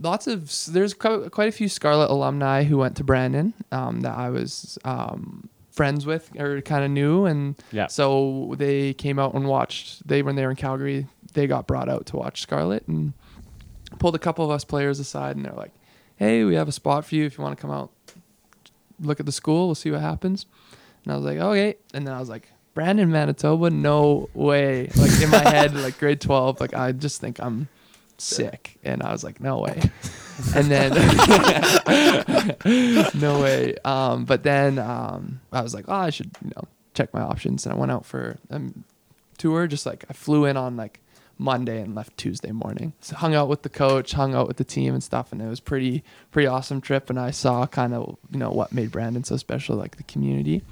[0.00, 4.16] lots of there's quite, quite a few Scarlett alumni who went to Brandon um, that
[4.16, 7.86] I was um, friends with or kind of knew, and Yeah.
[7.88, 10.06] so they came out and watched.
[10.08, 13.12] They when they were in Calgary, they got brought out to watch Scarlett and
[13.98, 15.72] pulled a couple of us players aside, and they're like,
[16.16, 17.90] "Hey, we have a spot for you if you want to come out,
[19.00, 19.66] look at the school.
[19.66, 20.46] We'll see what happens."
[21.04, 22.48] And I was like, "Okay," and then I was like.
[22.74, 24.88] Brandon, Manitoba, no way.
[24.96, 27.68] Like in my head, like grade 12, like I just think I'm
[28.16, 28.78] sick.
[28.82, 29.90] And I was like, no way.
[30.56, 30.92] And then,
[33.14, 33.76] no way.
[33.84, 37.66] Um, but then um, I was like, oh, I should, you know, check my options.
[37.66, 38.60] And I went out for a
[39.38, 39.66] tour.
[39.66, 41.00] Just like I flew in on like
[41.42, 42.92] Monday and left Tuesday morning.
[43.00, 45.32] So hung out with the coach, hung out with the team and stuff.
[45.32, 47.10] And it was pretty, pretty awesome trip.
[47.10, 50.62] And I saw kind of, you know, what made Brandon so special, like the community.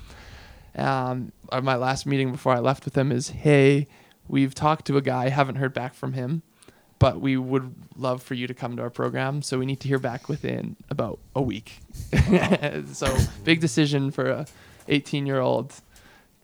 [0.77, 3.89] Um, uh, my last meeting before I left with him is, hey,
[4.29, 6.43] we've talked to a guy, haven't heard back from him,
[7.01, 9.43] but we would love for you to come to our program.
[9.43, 11.81] So we need to hear back within about a week.
[12.93, 14.47] so big decision for a
[14.89, 15.75] 18 year old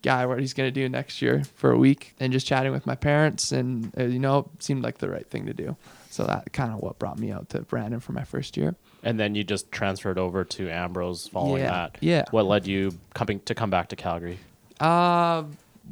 [0.02, 2.86] guy what he's going to do next year for a week and just chatting with
[2.86, 5.74] my parents and uh, you know seemed like the right thing to do
[6.10, 9.18] so that kind of what brought me out to brandon for my first year And
[9.18, 11.96] then you just transferred over to Ambrose following Yeah, that.
[12.00, 12.24] yeah.
[12.30, 14.38] What led you coming to come back to Calgary?
[14.80, 15.44] Uh,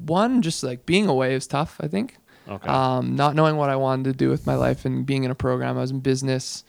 [0.07, 1.77] one just like being away is tough.
[1.81, 2.17] I think.
[2.49, 2.69] Okay.
[2.69, 5.35] Um, not knowing what I wanted to do with my life and being in a
[5.35, 5.79] program.
[5.79, 6.65] I was in business.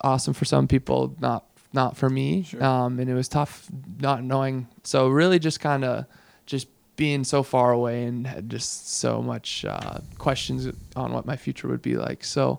[0.00, 2.46] Awesome for some people, not not for me.
[2.60, 3.68] Um, and it was tough
[4.00, 4.66] not knowing.
[4.84, 6.08] So really, just kind of just
[7.02, 10.60] being so far away and had just so much uh, questions
[10.94, 12.22] on what my future would be like.
[12.24, 12.58] So.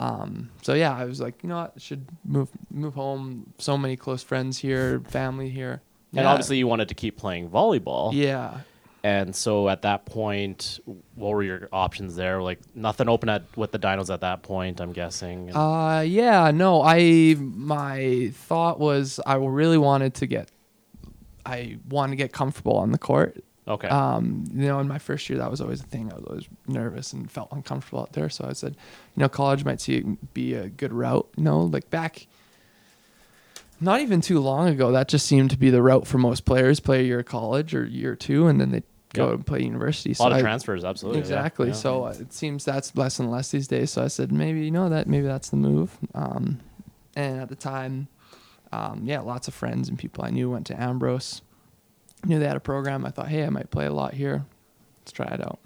[0.00, 3.52] Um, so yeah, I was like, you know what, I should move move home.
[3.58, 5.74] So many close friends here, family here.
[6.12, 6.30] and Yeah.
[6.30, 8.10] obviously you wanted to keep playing volleyball.
[8.12, 8.60] yeah,
[9.04, 10.80] And so at that point,
[11.14, 12.42] what were your options there?
[12.42, 15.48] Like nothing open at with the Dinos at that point, I'm guessing.
[15.50, 20.50] And- Uh, yeah, no, I my thought was I really wanted to get,
[21.46, 23.32] I wanted to get comfortable on the court.
[23.68, 23.88] Okay.
[23.88, 26.10] Um, you know, in my first year, that was always a thing.
[26.12, 28.28] I was always nervous and felt uncomfortable out there.
[28.28, 28.76] So I said,
[29.16, 30.00] you know, college might see
[30.34, 31.28] be a good route.
[31.36, 32.26] You know, like back,
[33.80, 36.80] not even too long ago, that just seemed to be the route for most players:
[36.80, 39.34] play a year of college or year two, and then they go Yep.
[39.34, 40.14] and play university.
[40.18, 41.20] a lot of I- transfers, absolutely.
[41.20, 41.68] Exactly.
[41.68, 41.74] yeah.
[41.74, 43.90] So uh, it seems that's less and less these days.
[43.90, 45.98] So I said maybe you know that maybe that's the move.
[46.14, 46.60] Um,
[47.14, 48.08] and at the time,
[48.72, 51.42] um, yeah, lots of friends and people I knew went to Ambrose.
[52.24, 53.04] Knew they had a program.
[53.04, 54.44] I thought, hey, I might play a lot here.
[55.00, 55.58] Let's try it out.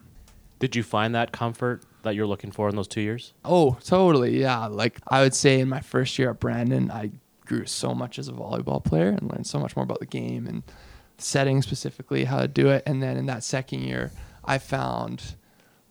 [0.58, 3.34] Did you find that comfort that you're looking for in those two years?
[3.44, 4.40] Oh, totally.
[4.40, 4.66] Yeah.
[4.66, 7.10] Like I would say in my first year at Brandon, I
[7.44, 10.46] grew so much as a volleyball player and learned so much more about the game
[10.46, 10.62] and
[11.18, 12.82] setting specifically how to do it.
[12.86, 14.12] And then in that second year,
[14.44, 15.36] I found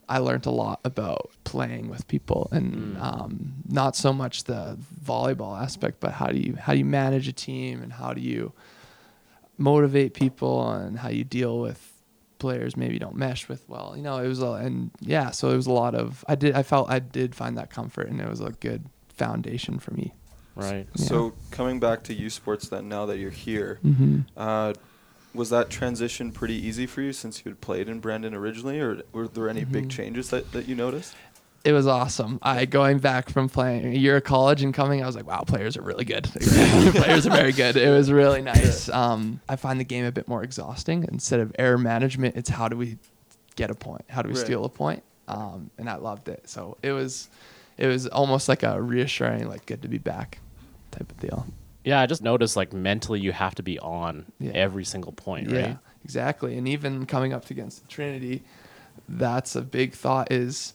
[0.08, 5.60] I learned a lot about playing with people and um, not so much the volleyball
[5.60, 8.54] aspect, but how do you how do you manage a team and how do you
[9.58, 11.92] motivate people and how you deal with
[12.40, 15.56] players maybe don't mesh with well you know it was a, and yeah so it
[15.56, 18.30] was a lot of i did i felt i did find that comfort and it
[18.30, 20.14] was a good foundation for me
[20.56, 20.88] Right.
[20.96, 21.06] Yeah.
[21.06, 24.22] So coming back to U Sports, then now that you're here, mm-hmm.
[24.38, 24.72] uh,
[25.34, 29.02] was that transition pretty easy for you since you had played in Brandon originally, or
[29.12, 29.92] were there any big Mhm.
[29.92, 31.14] changes that, that you noticed?
[31.66, 35.06] It was awesome i going back from playing a year of college and coming i
[35.06, 38.88] was like wow players are really good players are very good it was really nice
[38.90, 42.68] um, i find the game a bit more exhausting instead of error management it's how
[42.68, 42.98] do we
[43.56, 44.46] get a point how do we Right.
[44.46, 47.30] steal a point um, and i loved it so it was
[47.78, 50.40] it was almost like a reassuring like good to be back
[50.92, 51.46] type of deal
[51.84, 54.52] Yeah, I just noticed like mentally you have to be on Yeah.
[54.54, 55.78] every single point, Yeah, right?
[56.06, 56.58] exactly.
[56.58, 58.44] And even coming up against Trinity,
[59.10, 60.32] that's a big thought.
[60.32, 60.74] Is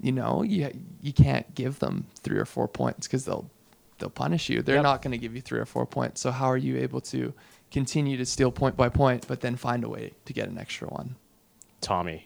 [0.00, 0.70] you know you
[1.02, 3.50] you can't give them three or four points because they'll
[3.98, 4.62] they'll punish you.
[4.62, 4.84] They're Yep.
[4.84, 6.20] not going to give you three or four points.
[6.20, 7.32] So how are you able to
[7.70, 10.88] continue to steal point by point, but then find a way to get an extra
[10.88, 11.16] one?
[11.80, 12.24] Tommy.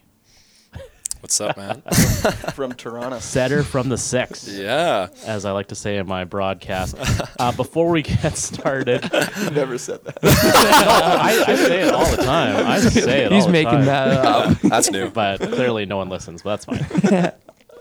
[1.21, 1.83] What's up, man?
[2.55, 3.21] From Toronto.
[3.21, 4.49] Setter from the six.
[4.49, 5.07] yeah.
[5.25, 6.97] As I like to say in my broadcast.
[7.39, 9.05] Uh, before we get started,
[9.41, 10.19] You Never said that.
[10.25, 12.67] I, I say it all the time.
[12.67, 13.85] I just say it He's all the making time.
[13.85, 14.59] that up.
[14.63, 15.11] That's new.
[15.11, 16.43] but clearly no one listens.
[16.43, 17.33] But that's fine.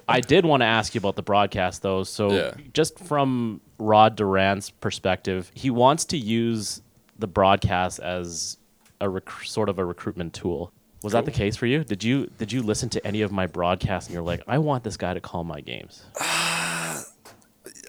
[0.07, 2.03] I did want to ask you about the broadcast, though.
[2.03, 2.51] So, Yeah.
[2.73, 6.81] just from Rod Duran's perspective, he wants to use
[7.19, 8.57] the broadcast as
[8.99, 10.71] a rec- sort of a recruitment tool.
[11.03, 11.83] Was that the case for you?
[11.83, 14.83] Did you did you listen to any of my broadcasts and you're like, I want
[14.83, 16.03] this guy to call my games?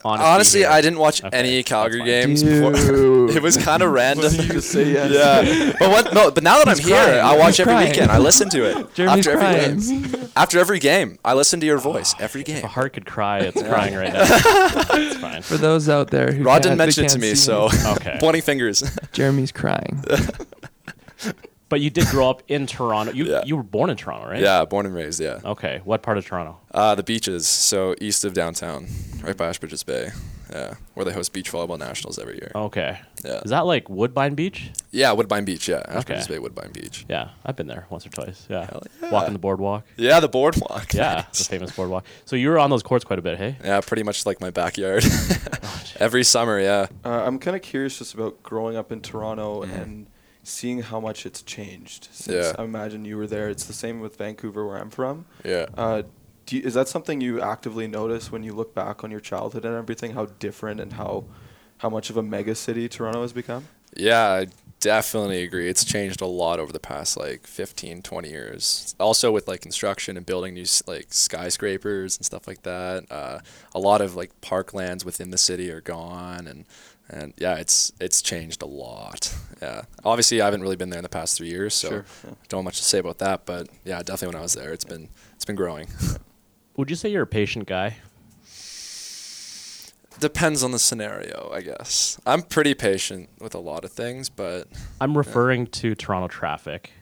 [0.04, 0.68] honesty Honestly, here.
[0.70, 2.06] I didn't watch Okay, any that's Calgary fine.
[2.06, 2.72] games before.
[2.72, 3.30] Dude.
[3.36, 4.32] it was kind of random.
[4.34, 5.10] You just say yes.
[5.10, 7.20] yeah, but what, no, but now that I'm here, crying.
[7.20, 7.88] I watch He's every crying.
[7.90, 8.10] weekend.
[8.10, 9.80] I listen to it Jeremy's after every crying.
[10.12, 10.28] game.
[10.36, 12.64] After every game, I listen to your voice every If game.
[12.64, 14.22] a heart could cry, it's crying right now.
[14.22, 15.42] it's fine.
[15.42, 17.34] For those out there who Rod can't- didn't they mention it to can't me, see
[17.36, 18.16] so Okay.
[18.20, 18.82] pointing fingers.
[19.12, 20.02] Jeremy's crying.
[21.72, 23.12] But you did grow up in Toronto.
[23.14, 23.42] You Yeah.
[23.46, 24.42] you were born in Toronto, right?
[24.42, 25.20] yeah, born and raised.
[25.20, 25.80] Yeah, Okay.
[25.84, 26.58] What part of Toronto?
[26.74, 28.86] uh, the beaches, so east of downtown,
[29.24, 30.10] right by Ashbridges Bay.
[30.52, 32.52] Yeah, where they host beach volleyball nationals every year.
[32.54, 32.98] Okay.
[33.24, 33.40] Yeah.
[33.42, 34.70] Is that like Woodbine Beach?
[34.90, 35.66] Yeah, Woodbine Beach.
[35.66, 36.34] Yeah, Ashbridges Okay.
[36.34, 37.06] Bay, Woodbine Beach.
[37.08, 38.44] Yeah, I've been there once or twice.
[38.50, 38.68] Yeah.
[39.02, 39.10] Yeah.
[39.10, 39.84] Walking the boardwalk.
[39.96, 40.92] Yeah, the boardwalk.
[40.92, 42.04] Yeah, the famous boardwalk.
[42.26, 43.56] So you were on those courts quite a bit, hey?
[43.64, 45.04] Yeah, pretty much like my backyard.
[45.06, 46.88] Oh, Every summer, yeah.
[47.02, 49.80] Uh, I'm kind of curious just about growing up in Toronto Mm-hmm.
[49.80, 50.06] and
[50.42, 52.08] seeing how much it's changed.
[52.12, 52.52] Since Yeah.
[52.58, 53.48] I imagine you were there.
[53.48, 55.26] It's the same with Vancouver, where I'm from.
[55.44, 55.66] Yeah.
[55.76, 56.02] Uh,
[56.46, 59.64] do you, is that something you actively notice when you look back on your childhood
[59.64, 60.12] and everything?
[60.12, 61.24] How different and how
[61.78, 63.66] how much of a mega city Toronto has become?
[63.96, 64.46] Yeah, I
[64.80, 65.68] definitely agree.
[65.68, 68.94] It's changed a lot over the past like 15, 20 years.
[68.98, 73.10] Also with like construction and building new like skyscrapers and stuff like that.
[73.10, 73.38] Uh,
[73.74, 76.64] a lot of like parklands within the city are gone and
[77.12, 79.34] and yeah, it's it's changed a lot.
[79.60, 79.82] Yeah.
[80.04, 82.34] Obviously, I haven't really been there in the past 3 years, so Sure, yeah.
[82.48, 84.84] don't have much to say about that, but yeah, definitely when I was there, it's
[84.84, 85.86] been it's been growing.
[86.76, 87.96] Would you say you're a patient guy?
[90.18, 92.20] Depends on the scenario, I guess.
[92.26, 94.68] I'm pretty patient with a lot of things, but
[95.00, 96.92] I'm referring to Toronto traffic.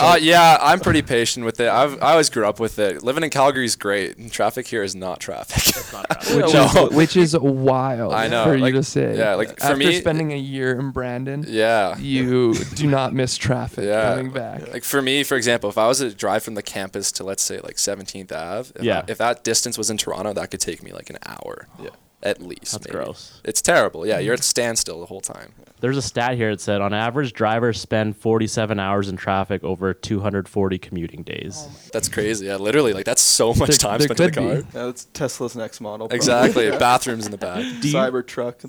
[0.00, 1.68] Uh, yeah, I'm pretty patient with it.
[1.68, 3.02] I've, I always grew up with it.
[3.02, 4.16] Living in Calgary is great.
[4.16, 5.74] and Traffic here is not traffic.
[6.34, 6.64] which, No.
[6.88, 9.16] is, which is wild I know, for like- you to say.
[9.18, 11.96] yeah, like, for after me- spending a year in Brandon, yeah.
[11.98, 14.14] you do not miss traffic Yeah.
[14.14, 14.72] coming back.
[14.72, 17.42] Like for me, for example, if I was to drive from the campus to let's
[17.42, 19.00] say like 17th Ave, if, Yeah.
[19.00, 21.66] I- if that distance was in Toronto, that could take me like an hour.
[21.82, 21.90] Yeah.
[22.24, 22.72] At least.
[22.72, 23.04] That's maybe.
[23.04, 23.40] gross.
[23.44, 24.06] It's terrible.
[24.06, 24.44] Yeah, you're at mm.
[24.44, 25.52] standstill the whole time.
[25.80, 29.92] There's a stat here that said on average, drivers spend 47 hours in traffic over
[29.92, 31.66] 240 commuting days.
[31.66, 32.46] Oh that's crazy.
[32.46, 34.62] Yeah, literally, like that's so much There- time there spent in the could be.
[34.72, 34.80] car.
[34.80, 36.06] Yeah, that's Tesla's next model.
[36.06, 36.16] probably.
[36.16, 36.70] Exactly.
[36.78, 37.58] Bathrooms in the back.
[37.80, 38.58] Do you- Cybertruck.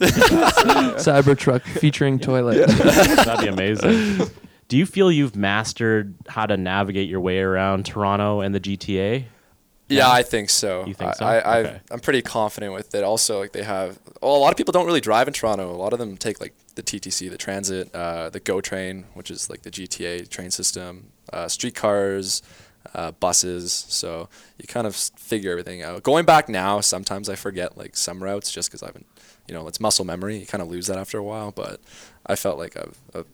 [0.98, 2.68] Cybertruck featuring toilet.
[2.68, 4.30] That'd be amazing.
[4.68, 9.26] Do you feel you've mastered how to navigate your way around Toronto and the GTA?
[9.90, 10.86] Yeah, I think so.
[10.86, 11.26] You think I, so?
[11.26, 11.80] I, I Okay.
[11.92, 13.04] I'm pretty confident with it.
[13.04, 15.70] Also, like they have, well, a lot of people don't really drive in Toronto.
[15.70, 19.30] A lot of them take like the TTC, the transit, uh, the GO train, which
[19.30, 22.42] is like the GTA train system, uh, streetcars,
[22.94, 23.72] uh, buses.
[23.90, 26.04] So you kind of figure everything out.
[26.04, 29.06] Going back now, sometimes I forget like some routes just because I've been,
[29.48, 30.38] you know, it's muscle memory.
[30.38, 31.52] You kind of lose that after a while.
[31.52, 31.80] But
[32.26, 33.28] I felt like I've, I've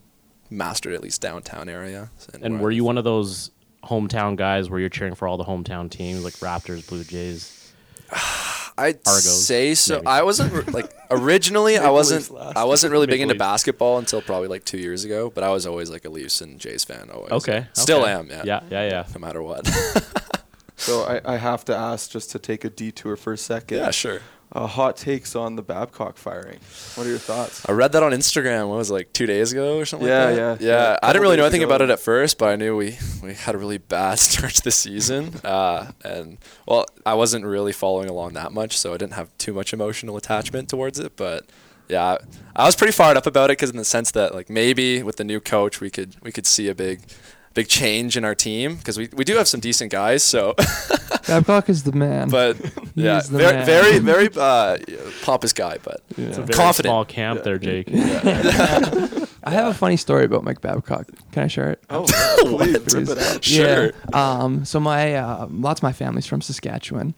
[0.49, 2.09] mastered at least downtown area.
[2.41, 3.51] And where were you one of those
[3.83, 7.73] hometown guys where you're cheering for all the hometown teams like Raptors, Blue Jays?
[8.77, 9.95] I'd Argos, say so.
[9.95, 10.07] maybe.
[10.07, 11.77] I wasn't like originally.
[11.77, 12.31] I wasn't.
[12.55, 15.29] I wasn't really big into basketball until probably like two years ago.
[15.29, 17.09] But I was always like a Leafs and Jays fan.
[17.09, 17.31] Always.
[17.31, 17.67] Okay.
[17.73, 18.11] Still okay.
[18.13, 18.29] am.
[18.29, 18.43] Yeah.
[18.45, 19.05] Yeah, yeah, yeah.
[19.13, 19.67] No matter what.
[20.77, 23.79] so I, I have to ask just to take a detour for a second.
[23.79, 23.91] yeah.
[23.91, 24.21] Sure.
[24.51, 26.59] Uh, hot takes on the Babcock firing.
[26.95, 27.69] What are your thoughts?
[27.69, 28.67] I read that on Instagram.
[28.67, 30.07] What was it, like two days ago or something?
[30.07, 30.61] Yeah, like yeah, that?
[30.61, 30.69] yeah.
[30.69, 30.97] yeah.
[31.03, 31.69] I didn't really know anything ago.
[31.69, 34.63] about it at first, but I knew we we had a really bad start to
[34.63, 35.35] the season.
[35.43, 39.53] Uh, and well, I wasn't really following along that much, so I didn't have too
[39.53, 41.15] much emotional attachment towards it.
[41.15, 41.45] But
[41.87, 42.17] yeah,
[42.55, 45.17] I was pretty fired up about it because in the sense that like maybe with
[45.17, 47.01] the new coach we could we could see a big
[47.53, 50.23] big change in our team because we, we do have some decent guys.
[50.23, 50.55] So,
[51.27, 52.29] Babcock is the man.
[52.29, 52.55] but
[52.95, 53.65] He yeah, is the very man.
[53.65, 54.77] very very uh,
[55.23, 56.91] pompous guy, but It's a very Confident.
[56.91, 57.87] small camp there, Jake.
[59.41, 61.07] I have a funny story about Mike Babcock.
[61.31, 61.83] Can I share it?
[61.89, 62.05] Oh,
[62.39, 63.43] please, rip it out.
[63.43, 63.91] Sure.
[64.13, 67.13] Um, so my uh, lots of my family's from Saskatchewan,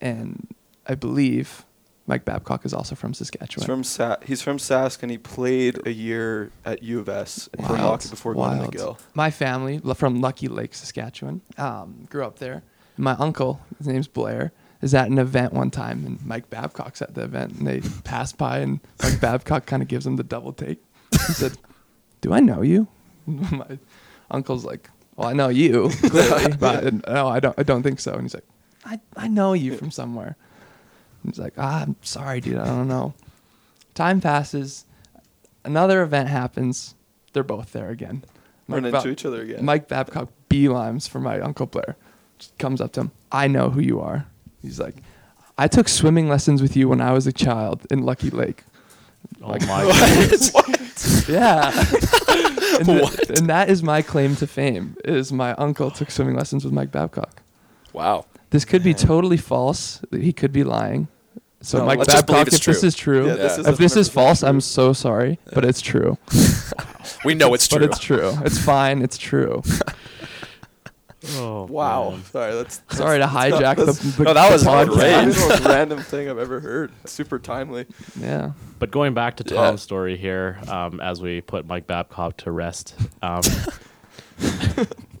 [0.00, 0.48] and
[0.86, 1.65] I believe
[2.08, 3.66] Mike Babcock is also from He's Saskatchewan.
[3.66, 7.76] from Sa- he's from Sask and he played a year at U of S for
[7.76, 8.72] hockey before going Wild.
[8.72, 8.98] to McGill.
[9.14, 12.62] My family from Lucky Lake, Saskatchewan, um, grew up there.
[12.96, 17.14] My uncle, his name's Blair, is at an event one time, and Mike Babcock's at
[17.14, 20.52] the event, and they pass by, and Mike Babcock kind of gives him the double
[20.52, 20.78] take.
[21.10, 21.58] He said,
[22.20, 22.86] "Do I know you?"
[23.26, 23.78] My
[24.30, 27.58] uncle's like, "Well, I know you, clearly, but no, I don't.
[27.58, 28.46] I don't think so." And he's like,
[28.84, 30.36] "I I know you from somewhere."
[31.22, 32.56] And he's like, "Ah, I'm sorry, dude.
[32.58, 33.14] I don't know."
[33.94, 34.84] Time passes.
[35.64, 36.94] Another event happens.
[37.32, 38.24] They're both there again.
[38.68, 39.64] Run Mike into Ba- each other again.
[39.64, 41.96] Mike Babcock beelines for my uncle Blair.
[42.38, 43.10] Just comes up to him.
[43.32, 44.26] I know who you are.
[44.62, 44.96] He's like,
[45.58, 48.64] I took swimming lessons with you when I was a child in Lucky Lake.
[49.42, 50.72] Oh my god.
[51.28, 51.68] Yeah.
[52.78, 54.96] and, th- and that is my claim to fame.
[55.04, 57.42] Is my uncle took swimming lessons with Mike Babcock.
[57.92, 58.24] wow.
[58.50, 60.00] This could be totally false.
[60.12, 61.08] He could be lying.
[61.62, 62.88] So No, Mike let's just believe Babcock, it's if this true.
[62.88, 63.60] is true, Yeah, this Yeah.
[63.60, 64.48] is if this is 100% false, true.
[64.48, 66.18] I'm so sorry, but it's true.
[67.24, 67.78] We know it's true.
[67.80, 68.32] But it's true.
[68.44, 69.00] It's fine.
[69.02, 69.62] It's true.
[71.38, 72.10] Oh, Wow.
[72.10, 72.24] man.
[72.26, 74.86] Sorry, that's Sorry to hijack the, that's- the, No, that the was podcast.
[74.94, 74.98] great.
[75.10, 76.92] That's the most random thing I've ever heard.
[77.04, 77.86] Super timely.
[78.20, 78.52] Yeah.
[78.78, 79.56] But going back to Yeah.
[79.62, 83.40] Tom's story here, um, as we put Mike Babcock to rest, um,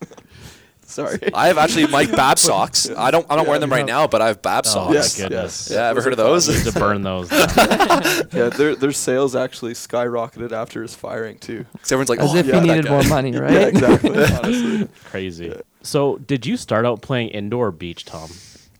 [0.96, 1.18] Sorry.
[1.34, 2.88] I have actually Mike Bab socks.
[2.90, 4.70] I don't I don't Yeah, wear them right have- now, but I have Bab oh
[4.70, 4.88] socks.
[4.88, 6.48] my Yes, goodness, Yeah, ever heard of those?
[6.48, 7.30] Need to burn those.
[8.32, 11.64] yeah, their their sales actually skyrocketed after his firing too.
[11.78, 13.52] 'Cause everyone's like, As oh, if yeah, he needed more money, right?
[13.52, 14.10] Yeah, exactly.
[14.24, 14.88] honestly.
[15.04, 15.54] Crazy.
[15.82, 18.30] So, did you start out playing indoor or beach, Tom?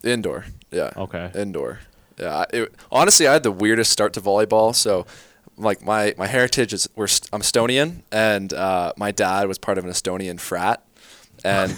[0.03, 0.47] Indoor.
[0.73, 0.91] Yeah.
[0.97, 1.31] Okay.
[1.35, 1.81] Indoor.
[2.19, 2.45] Yeah.
[2.53, 4.75] It, honestly, I had the weirdest start to volleyball.
[4.75, 5.07] So,
[5.59, 9.79] like my my heritage is we're st- I'm Estonian, and uh, my dad was part
[9.79, 10.83] of an Estonian frat,
[11.45, 11.71] and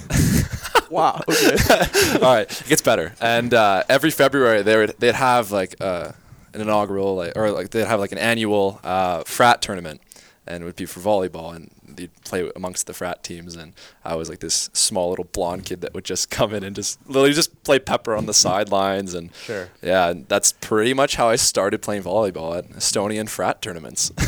[0.91, 1.21] Wow.
[1.29, 2.15] Okay.
[2.15, 3.15] all right, it gets better.
[3.21, 6.13] And uh, every February they would they'd have like uh,
[6.55, 10.01] an inaugural like or like they'd have like an annual uh, frat tournament,
[10.47, 13.55] and it would be for volleyball, and they'd play amongst the frat teams.
[13.55, 13.75] And
[14.05, 16.99] I was like this small little blonde kid that would just come in and just
[17.07, 19.69] literally just play pepper on the sidelines, and Sure.
[19.83, 24.11] yeah, and that's pretty much how I started playing volleyball at Estonian frat tournaments.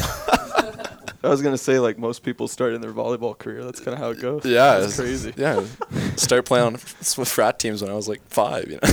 [1.22, 3.64] I was gonna say like most people start in their volleyball career.
[3.64, 4.44] That's kind of how it goes.
[4.44, 5.32] yeah, it's crazy.
[5.36, 5.64] Yeah,
[6.16, 8.68] start playing on with frat teams when I was like five.
[8.70, 8.88] You know.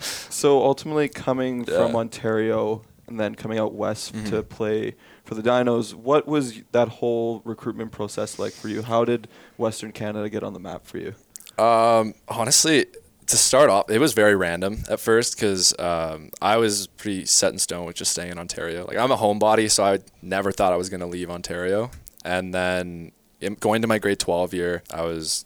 [0.00, 4.28] So ultimately, coming from Ontario and then coming out west Mhm.
[4.30, 4.94] to play
[5.24, 8.82] for the Dinos, what was that whole recruitment process like for you?
[8.82, 11.14] How did Western Canada get on the map for you?
[11.58, 12.84] Um, honestly,
[13.26, 17.52] to start off, it was very random at first because um, I was pretty set
[17.52, 18.86] in stone with just staying in Ontario.
[18.86, 21.90] Like I'm a homebody, so I never thought I was gonna leave Ontario.
[22.24, 23.12] And then
[23.60, 25.44] going to my grade 12 year, I was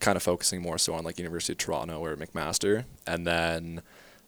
[0.00, 2.84] kind of focusing more so on like University of Toronto or McMaster.
[3.06, 3.82] And then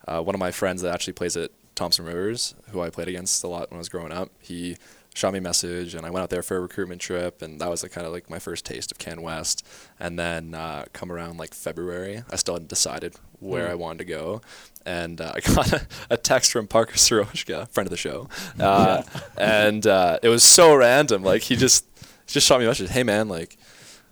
[0.06, 3.42] uh, one of my friends that actually plays at Thompson Rivers, who I played against
[3.42, 4.76] a lot when I was growing up, he
[5.14, 7.68] shot me a message and I went out there for a recruitment trip and that
[7.68, 9.66] was like kind of like my first taste of Can West.
[10.00, 14.04] And then uh, come around like February, I still hadn't decided where I wanted to
[14.06, 14.40] go.
[14.86, 18.28] And uh, I got a, a text from Parker Soroshka, friend of the show.
[18.58, 19.02] Uh,
[19.36, 21.22] And uh, it was so random.
[21.22, 21.86] Like he just
[22.26, 23.58] just shot me a message, hey man, like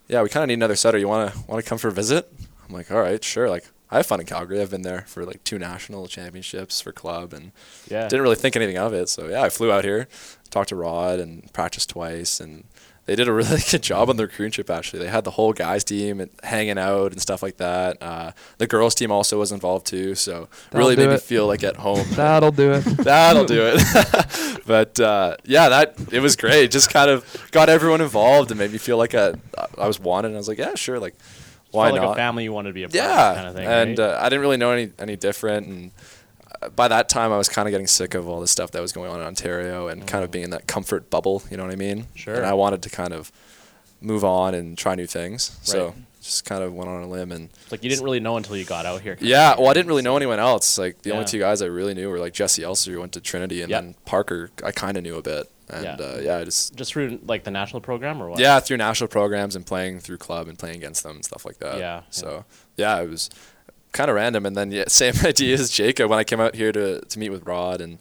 [0.08, 0.98] yeah, we kind of need another setter.
[0.98, 2.30] You want to want to come for a visit?
[2.68, 3.48] I'm like, all right, sure.
[3.48, 4.60] Like, I have fun in Calgary.
[4.60, 7.52] I've been there for like two national championships for club, and
[7.88, 8.08] Yeah.
[8.08, 9.08] didn't really think anything of it.
[9.08, 10.08] So yeah, I flew out here,
[10.50, 12.64] talked to Rod, and practiced twice, and
[13.06, 14.70] they did a really good job on the recruiting trip.
[14.70, 18.00] Actually, they had the whole guys team hanging out and stuff like that.
[18.00, 21.46] Uh, the girls team also was involved too, so That'll really do made me feel
[21.46, 22.06] like at home.
[22.10, 22.84] That'll do it.
[22.84, 24.62] That'll do it.
[24.66, 26.70] but uh, yeah, that it was great.
[26.70, 29.38] Just kind of got everyone involved and made me feel like a,
[29.78, 30.28] I was wanted.
[30.28, 30.98] And I was like, yeah, sure.
[30.98, 31.14] Like,
[31.70, 32.12] why Felt like not?
[32.12, 33.66] a family you wanted to be a part yeah, of kind of thing.
[33.66, 34.08] and right?
[34.08, 35.66] uh, I didn't really know any any different.
[35.66, 35.90] And
[36.76, 38.92] by that time, I was kind of getting sick of all the stuff that was
[38.92, 41.42] going on in Ontario and kind of being in that comfort bubble.
[41.50, 42.06] You know what I mean?
[42.14, 42.34] Sure.
[42.34, 43.32] And I wanted to kind of
[44.00, 45.50] move on and try new things.
[45.60, 45.66] Right.
[45.66, 48.36] So just kind of went on a limb and It's like you didn't really know
[48.36, 49.16] until you got out here.
[49.20, 50.76] yeah, well, I didn't really know anyone else.
[50.78, 51.14] Like the Yeah.
[51.16, 53.70] only two guys I really knew were like Jesse Elser, who went to Trinity, and
[53.70, 53.82] Yep.
[53.82, 54.50] then Parker.
[54.62, 55.96] I kind of knew a bit, and Yeah.
[55.98, 58.38] yeah, uh, yeah, I just Just through like the national program or what?
[58.38, 61.58] yeah through national programs and playing through club and playing against them and stuff like
[61.60, 61.78] that.
[61.78, 62.44] Yeah, So
[62.76, 63.30] yeah, it was
[63.92, 64.46] kind of random.
[64.46, 67.30] And then yeah, same idea as Jacob when I came out here to to meet
[67.30, 67.98] with Rod, and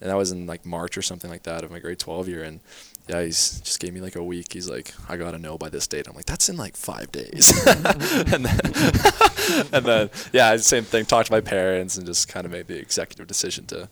[0.00, 2.42] and that was in like March or something like that of my grade twelve year,
[2.42, 2.60] and.
[3.08, 4.52] Yeah, he's just gave me like a week.
[4.52, 6.06] He's like, I gotta know by this date.
[6.06, 7.50] I'm like, that's in like five days.
[7.66, 8.60] and then,
[9.72, 11.04] and then, yeah, same thing.
[11.04, 13.88] Talked to my parents and just kind of made the executive decision to,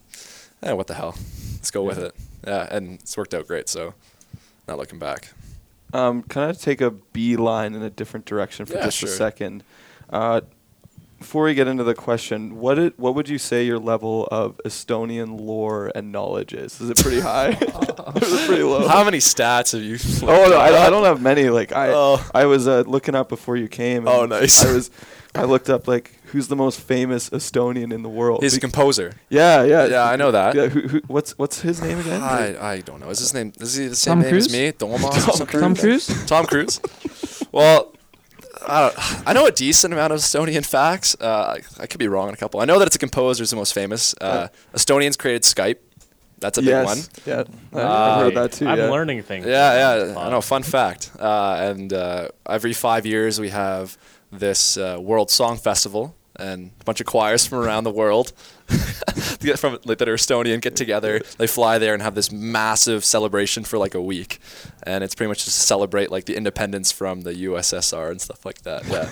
[0.62, 1.16] eh, what the hell,
[1.55, 2.14] let's go with it.
[2.46, 3.68] Yeah, and it's worked out great.
[3.68, 3.94] So,
[4.68, 5.30] not looking back.
[5.92, 9.64] Um, can I take a beeline in a different direction for Yeah, just a second?
[10.09, 10.42] Uh,
[11.20, 14.56] before we get into the question, what it, what would you say your level of
[14.64, 16.80] Estonian lore and knowledge is?
[16.80, 17.50] Is it pretty high?
[17.50, 18.88] is it pretty low?
[18.88, 19.98] How many stats have you?
[20.26, 21.48] Oh no, I, I don't have many.
[21.50, 22.26] Like I, Oh.
[22.34, 24.08] I was uh, looking up before you came.
[24.08, 24.64] Oh, nice.
[24.64, 24.90] I was,
[25.34, 28.42] I looked up like who's the most famous Estonian in the world.
[28.42, 29.12] He's a composer.
[29.28, 30.54] yeah, yeah, Yeah, I know that.
[30.56, 32.22] Yeah, who, who, what's what's his name again?
[32.22, 33.10] I, I don't know.
[33.10, 33.52] Is his name?
[33.60, 34.72] Is he the same Tom name as me?
[34.72, 35.60] Domas Tom something?
[35.60, 36.06] Tom Cruise?
[36.26, 36.80] Tom Cruise.
[37.52, 37.89] well,
[38.66, 41.16] I, I know a decent amount of Estonian facts.
[41.20, 42.61] Uh, I, I could be wrong on a couple.
[42.61, 44.14] I know that it's a composer, is the most famous.
[44.20, 45.76] Uh, Estonians created Skype.
[46.38, 46.86] That's a big yes.
[46.86, 46.98] one.
[47.26, 47.44] Yeah,
[47.74, 48.66] I- Uh, I've heard that too.
[48.66, 48.90] I'm yeah.
[48.90, 49.44] learning things.
[49.46, 50.14] Yeah, yeah.
[50.14, 50.26] fun.
[50.26, 50.40] I know.
[50.40, 51.11] Fun fact.
[51.18, 53.98] Uh, and uh, every five years we have
[54.32, 58.32] this uh, World Song Festival, and a bunch of choirs from around the world,
[59.57, 61.20] from like that are Estonian, get together.
[61.38, 64.38] They fly there and have this massive celebration for like a week,
[64.82, 68.45] and it's pretty much just to celebrate like the independence from the USSR and stuff
[68.45, 68.86] like that.
[68.88, 69.11] Yeah.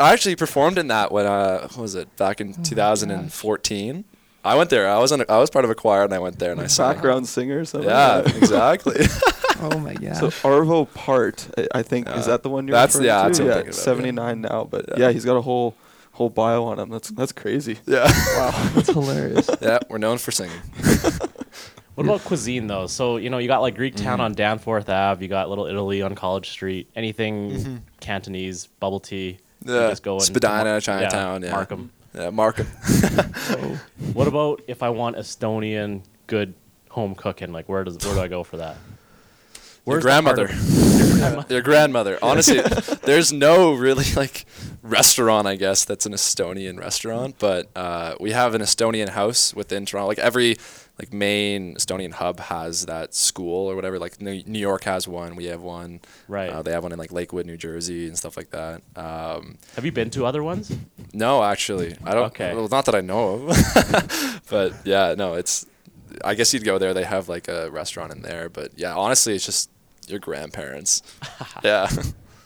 [0.00, 4.04] I actually performed in that when uh, what was it back in 2014.
[4.44, 4.88] I went there.
[4.88, 5.20] I was on.
[5.22, 6.92] A, I was part of a choir, and I went there and I sang.
[6.94, 7.88] Background singer or something.
[7.90, 9.06] Yeah, exactly.
[9.58, 10.16] Oh my god.
[10.18, 12.18] So Arvo Part, I- I think, Yeah.
[12.18, 13.28] is that the one you're That's- referring yeah, to?
[13.28, 13.82] that's what I'm yeah, thinking of, yeah.
[13.82, 14.94] 79 now, but Yeah.
[15.06, 15.12] yeah.
[15.12, 15.74] he's got a whole
[16.16, 16.88] whole bio on him.
[16.90, 17.78] That's that's crazy.
[17.86, 18.04] yeah.
[18.36, 18.70] Wow.
[18.74, 19.48] That's hilarious.
[19.60, 20.60] yeah, we're known for singing.
[21.94, 22.86] What about cuisine though?
[22.88, 24.04] So you know you got like Greek Mm-hmm.
[24.04, 26.90] Town on Danforth Ave, you got Little Italy on College Street.
[26.94, 29.38] Anything Cantonese, bubble tea.
[29.64, 29.74] Mm-hmm.
[29.74, 31.52] Yeah, just go and Spadina, Mar- Chinatown, yeah.
[31.52, 31.90] Markham.
[32.14, 32.66] Yeah, Markham.
[33.48, 33.80] Oh.
[34.12, 36.52] What about if I want Estonian good
[36.90, 37.50] home cooking?
[37.50, 38.76] Like where does where do I go for that?
[39.86, 41.46] Your Where's part grandmother.
[41.48, 42.18] Your grandmother.
[42.20, 42.60] Honestly,
[43.04, 44.44] there's no really like
[44.82, 49.86] restaurant, I guess, that's an Estonian restaurant, but uh, we have an Estonian house within
[49.86, 50.08] Toronto.
[50.08, 50.56] Like every
[50.98, 53.98] like main Estonian hub has that school or whatever.
[53.98, 55.36] Like New New York has one.
[55.36, 56.00] We have one.
[56.26, 56.50] Right.
[56.50, 58.82] Uh, they have one in like Lakewood, New Jersey, and stuff like that.
[58.96, 60.76] Um, Have you been to other ones?
[61.12, 62.24] no, actually, I don't.
[62.26, 62.54] Okay.
[62.54, 64.42] Well, not that I know of.
[64.50, 65.64] but yeah, no, it's.
[66.24, 66.94] I guess you'd go there.
[66.94, 69.70] They have like a restaurant in there, but yeah, honestly, it's just
[70.10, 71.02] your grandparents.
[71.64, 71.88] yeah.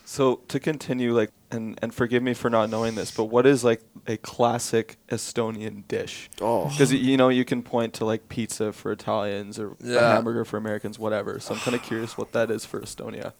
[0.05, 3.63] So to continue, like, and and forgive me for not knowing this, but what is
[3.63, 6.29] like a classic Estonian dish?
[6.41, 6.67] Oh.
[6.69, 10.13] Because you know you can point to like pizza for Italians or a Yeah.
[10.15, 11.39] hamburger for Americans, whatever.
[11.39, 13.33] So I'm kind of curious what that is for Estonia.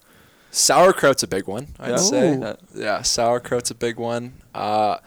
[0.51, 1.95] Sauerkraut's a big one, I'd Yeah?
[1.97, 2.33] say.
[2.35, 2.55] Ooh.
[2.75, 4.33] Yeah, sauerkraut's a big one.
[4.53, 4.97] Uh,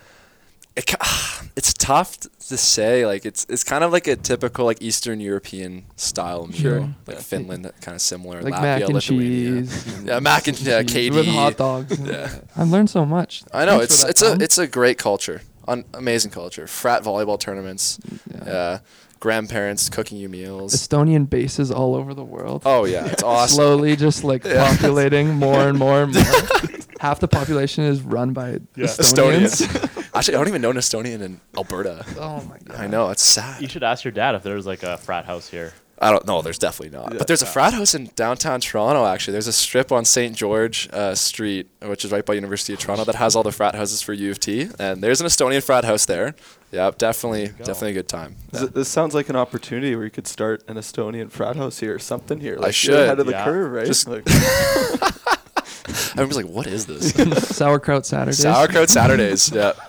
[0.76, 0.94] it,
[1.56, 3.06] it's tough to say.
[3.06, 6.80] Like it's it's kind of like a typical like Eastern European style meal, Sure.
[7.06, 7.22] like Yeah.
[7.22, 8.42] Finland, kind of similar.
[8.42, 9.62] like Latvia, mac and Lithuania.
[9.62, 10.02] cheese.
[10.04, 11.14] Yeah, mac and yeah, cheese KD.
[11.14, 11.98] with hot dogs.
[11.98, 12.30] Yeah.
[12.56, 13.42] I've learned so much.
[13.52, 16.66] I know Thanks it's for that, it's a it's a great culture, Un- amazing culture.
[16.66, 17.98] Frat volleyball tournaments,
[18.32, 18.44] Yeah.
[18.46, 18.78] yeah.
[19.20, 20.74] grandparents cooking you meals.
[20.74, 22.62] Estonian bases all over the world.
[22.66, 23.54] oh yeah, it's awesome.
[23.56, 24.68] Slowly, just like Yeah.
[24.76, 26.24] populating more and more and more.
[27.04, 29.60] Half the population is run by Estonians.
[29.60, 30.08] Estonians.
[30.14, 32.02] Actually, I don't even know an Estonian in Alberta.
[32.18, 32.80] oh my god.
[32.80, 33.60] I know it's sad.
[33.60, 35.74] You should ask your dad if there's like a frat house here.
[35.98, 36.40] I don't know.
[36.40, 37.12] There's definitely not.
[37.12, 37.18] Yeah.
[37.18, 39.04] But there's a frat house in downtown Toronto.
[39.04, 40.34] Actually, there's a strip on St.
[40.34, 43.74] George uh, Street, which is right by University of Toronto, that has all the frat
[43.74, 44.68] houses for U of T.
[44.78, 46.34] And there's an Estonian frat house there.
[46.72, 48.36] Yeah, definitely, definitely a good time.
[48.50, 48.68] This- Yeah.
[48.72, 51.98] This sounds like an opportunity where you could start an Estonian frat house here or
[51.98, 52.56] something here.
[52.56, 53.86] Like, should, You're ahead of the curve, right?
[53.86, 54.24] Just- Like,
[56.16, 57.12] I was like, what is this?
[57.56, 58.38] Sauerkraut Saturdays.
[58.38, 59.50] Sauerkraut Saturdays.
[59.52, 59.72] Yeah.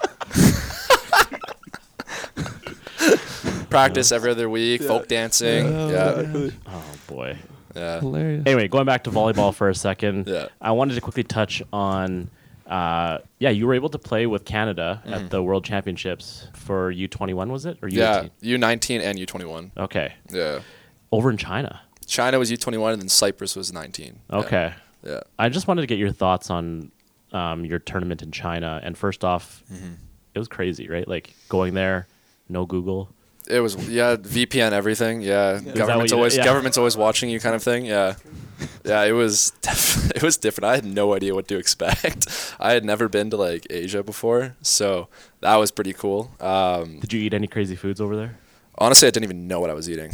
[3.70, 4.82] Practice every other week.
[4.82, 4.88] Yeah.
[4.88, 5.66] Folk dancing.
[5.90, 6.22] Yeah.
[6.22, 6.50] Yeah.
[6.68, 7.38] Oh boy.
[7.76, 8.00] Yeah.
[8.00, 8.44] Hilarious.
[8.46, 10.28] Anyway, going back to volleyball for a second.
[10.28, 10.48] Yeah.
[10.62, 12.30] I wanted to quickly touch on.
[12.66, 17.50] Uh, yeah, you were able to play with Canada at the World Championships for U21,
[17.50, 18.00] was it or U18?
[18.00, 18.28] Mm-hmm.
[18.42, 18.58] Yeah.
[18.58, 19.72] U19 and U21.
[19.78, 20.62] Okay, Yeah.
[21.12, 21.82] over in China.
[22.08, 24.20] China was U21 and then Cyprus was 19.
[24.32, 24.36] Yeah.
[24.38, 24.74] Okay,
[25.06, 25.22] Yeah.
[25.38, 26.92] I just wanted to get your thoughts on
[27.32, 28.80] um, your tournament in China.
[28.84, 29.94] And first off, Mm-hmm.
[30.34, 31.08] it was crazy, right?
[31.08, 32.08] Like going there,
[32.50, 33.10] no Google.
[33.48, 36.46] It was yeah VPN everything yeah what government's always Yeah.
[36.46, 38.16] government's always watching you kind of thing yeah
[38.84, 42.26] yeah it was def- it was different I had no idea what to expect
[42.60, 45.10] I had never been to like Asia before so
[45.42, 48.40] that was pretty cool um, Did you eat any crazy foods over there?
[48.78, 50.12] Honestly I didn't even know what I was eating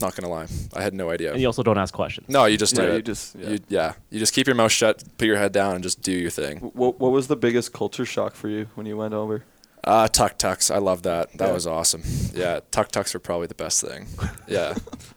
[0.00, 2.28] not gonna lie I had no idea And you also don't ask questions.
[2.28, 3.48] no you just do Yeah, it you just- yeah.
[3.50, 6.12] you, yeah you just keep your mouth shut put your head down and just do
[6.12, 9.44] your thing what, what was the biggest culture shock for you when you went over?
[9.86, 10.70] Uh, tuk tuks.
[10.70, 11.30] I love that.
[11.36, 11.52] That Yeah.
[11.52, 12.02] was awesome.
[12.34, 14.06] Yeah, tuk tuks are probably the best thing.
[14.48, 14.74] Yeah,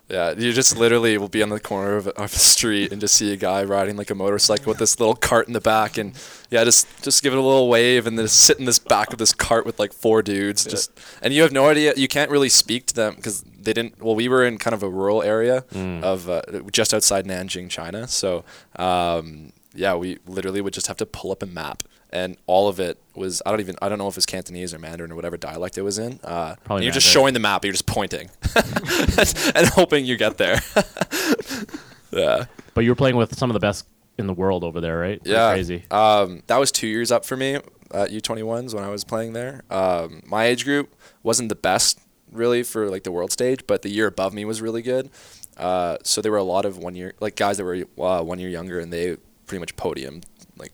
[0.10, 0.32] yeah.
[0.38, 3.32] You just literally will be on the corner of, of a street and just see
[3.32, 6.14] a guy riding like a motorcycle with this little cart in the back, and
[6.50, 9.20] yeah, just just give it a little wave, and then sit in this back of
[9.20, 10.66] this cart with like four dudes.
[10.66, 10.72] Yeah.
[10.72, 10.92] Just
[11.22, 11.94] and you have no idea.
[11.96, 14.02] You can't really speak to them because they didn't.
[14.04, 15.64] Well, we were in kind of a rural area
[16.04, 16.42] of uh,
[16.72, 18.08] just outside Nanjing, China.
[18.08, 18.44] So
[18.76, 22.80] um, yeah, we literally would just have to pull up a map, and all of
[22.80, 25.38] it was I don't even I don't know if it's Cantonese or Mandarin or whatever
[25.38, 26.20] dialect it was in.
[26.24, 28.30] Uh, Probably you're just showing the map, you're just pointing
[29.56, 30.60] and hoping you get there.
[32.12, 33.86] yeah, But you were playing with some of the best
[34.18, 35.22] in the world over there, right?
[35.22, 35.54] Pretty yeah.
[35.54, 35.84] Crazy.
[35.92, 39.64] Um, that was two years up for me at U21s when I was playing there.
[39.70, 42.00] Um, my age group wasn't the best
[42.32, 45.10] really for like the world stage, but the year above me was really good.
[45.56, 48.40] Uh, so there were a lot of one year like guys that were uh, one
[48.40, 50.22] year younger, and they pretty much podium
[50.58, 50.74] like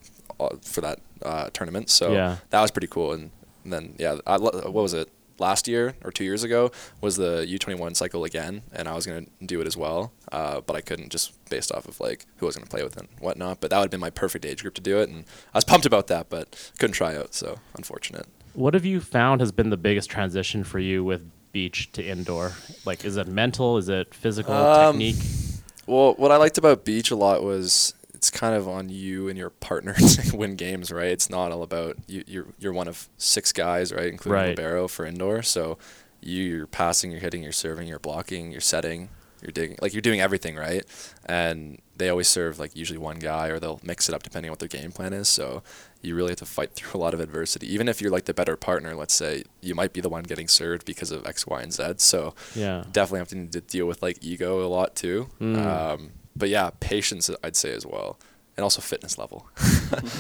[0.64, 1.90] for that uh, tournament.
[1.90, 2.38] So Yeah.
[2.50, 3.14] that was pretty cool.
[3.14, 3.32] And,
[3.64, 5.10] and then yeah, I, what was it?
[5.40, 6.72] Last year or two years ago
[7.02, 10.76] was the U21 cycle again, and I was gonna do it as well, uh, but
[10.76, 13.60] I couldn't just based off of like who I was gonna play with and whatnot.
[13.60, 15.64] But that would have been my perfect age group to do it, and I was
[15.64, 17.34] pumped about that, but couldn't try out.
[17.34, 18.28] So unfortunate.
[18.54, 22.52] What have you found has been the biggest transition for you with beach to indoor?
[22.86, 23.78] Like, is it mental?
[23.78, 25.16] Is it physical Um, technique?
[25.88, 29.38] Well, what I liked about beach a lot was it's kind of on you and
[29.38, 31.08] your partner to win games, right?
[31.12, 32.24] It's not all about you.
[32.26, 34.50] You're you're one of six guys, right, including Right.
[34.58, 35.42] libero for indoor.
[35.44, 35.78] So
[36.22, 39.10] you're passing, you're hitting, you're serving, you're blocking, you're setting,
[39.42, 39.78] you're digging.
[39.82, 40.86] like you're doing everything right.
[41.26, 44.54] And they always serve like usually one guy, or they'll mix it up depending on
[44.54, 45.28] what their game plan is.
[45.28, 45.62] So
[46.02, 47.68] you really have to fight through a lot of adversity.
[47.74, 50.48] Even if you're like the better partner, let's say you might be the one getting
[50.48, 51.96] served because of X, Y, and Z.
[51.98, 52.86] So Yeah.
[52.90, 55.28] definitely have to to deal with like ego a lot too.
[55.42, 55.58] Mm.
[55.58, 58.20] Um, but yeah, patience I'd say as well,
[58.58, 59.48] and also fitness level.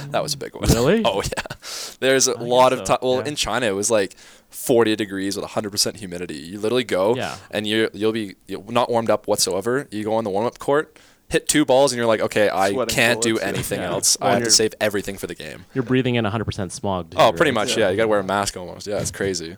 [0.09, 0.70] that was a big one.
[0.70, 1.01] Really?
[1.05, 1.55] oh yeah.
[1.99, 2.97] There's a I lot of so, time.
[3.01, 3.26] Well, yeah.
[3.30, 4.16] in China it was like
[4.49, 6.36] 40 degrees with 100% humidity.
[6.36, 7.38] You literally go Yeah.
[7.51, 9.88] and you you'll be you're not warmed up whatsoever.
[9.91, 10.97] You go on the warm up court.
[11.30, 13.89] Hit two balls and you're like, okay, I Sweating can't do anything Yeah.
[13.91, 14.18] else.
[14.22, 15.66] Well, I have to save everything for the game.
[15.74, 17.11] You're breathing in 100% smog.
[17.11, 17.66] Too, Oh, pretty right?
[17.66, 17.89] much, yeah.
[17.89, 18.86] You gotta wear a mask almost.
[18.86, 19.57] Yeah, it's crazy.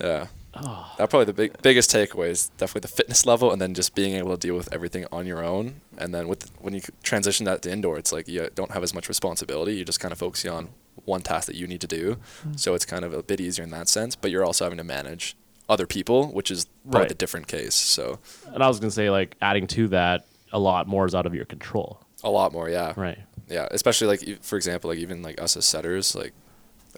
[0.00, 0.26] Yeah.
[0.62, 0.94] Oh.
[0.98, 4.14] That probably the big, biggest takeaway is definitely the fitness level, and then just being
[4.14, 5.80] able to deal with everything on your own.
[5.98, 8.94] And then with when you transition that to indoor, it's like you don't have as
[8.94, 9.74] much responsibility.
[9.76, 10.68] You're just kind of focusing on
[11.04, 12.16] one task that you need to do.
[12.46, 12.58] Mm.
[12.58, 14.16] So it's kind of a bit easier in that sense.
[14.16, 15.36] But you're also having to manage
[15.68, 17.08] other people, which is probably Right.
[17.08, 17.74] the different case.
[17.74, 18.18] So
[18.52, 21.26] And I was going to say, like, adding to that, a lot more is out
[21.26, 22.00] of your control.
[22.24, 22.92] a lot more, yeah.
[22.96, 23.18] Right.
[23.48, 26.32] Yeah, especially like for example, like even like us as setters, like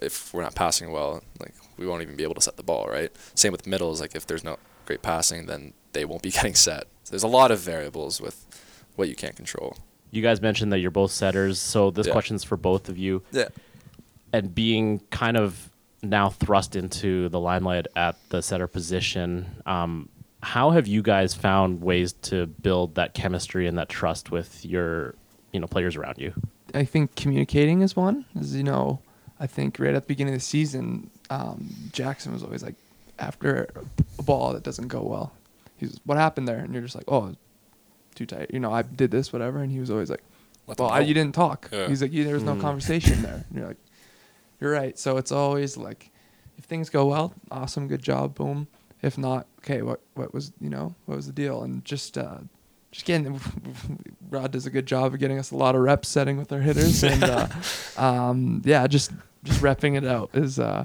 [0.01, 2.87] if we're not passing well, like we won't even be able to set the ball,
[2.87, 3.11] right?
[3.35, 6.83] Same with middles, like if there's no great passing, then they won't be getting set.
[7.03, 8.45] So there's a lot of variables with
[8.95, 9.77] what you can't control.
[10.11, 11.59] You guys mentioned that you're both setters.
[11.59, 12.13] So this Yeah.
[12.13, 13.23] question's for both of you.
[13.31, 13.47] Yeah.
[14.31, 15.71] and being kind of
[16.03, 20.07] now thrust into the limelight at the setter position, um,
[20.43, 25.15] how have you guys found ways to build that chemistry and that trust with your,
[25.51, 26.31] you know, players around you?
[26.75, 28.25] I think communicating is one.
[28.39, 28.99] As you know,
[29.39, 32.75] I think right at the beginning of the season, um, Jackson was always like,
[33.17, 33.69] after
[34.17, 35.33] a ball that doesn't go well,
[35.77, 37.35] he's what happened there, and you're just like, oh,
[38.15, 38.49] too tight.
[38.53, 40.23] You know, I did this, whatever, and he was always like,
[40.67, 41.69] Let well, I, you didn't talk.
[41.71, 41.87] Yeah.
[41.87, 42.61] He's like, yeah, there was no Mm.
[42.61, 43.45] conversation there.
[43.49, 43.77] And you're like,
[44.61, 44.97] you're right.
[44.97, 46.11] So it's always like,
[46.57, 48.67] if things go well, awesome, good job, boom.
[49.01, 51.63] If not, okay, what what was you know what was the deal?
[51.63, 52.39] And just uh,
[52.91, 53.39] just getting
[54.29, 56.59] Rod does a good job of getting us a lot of reps setting with our
[56.59, 57.47] hitters, and uh,
[57.97, 59.11] um, yeah, just
[59.45, 60.83] just repping it out is uh,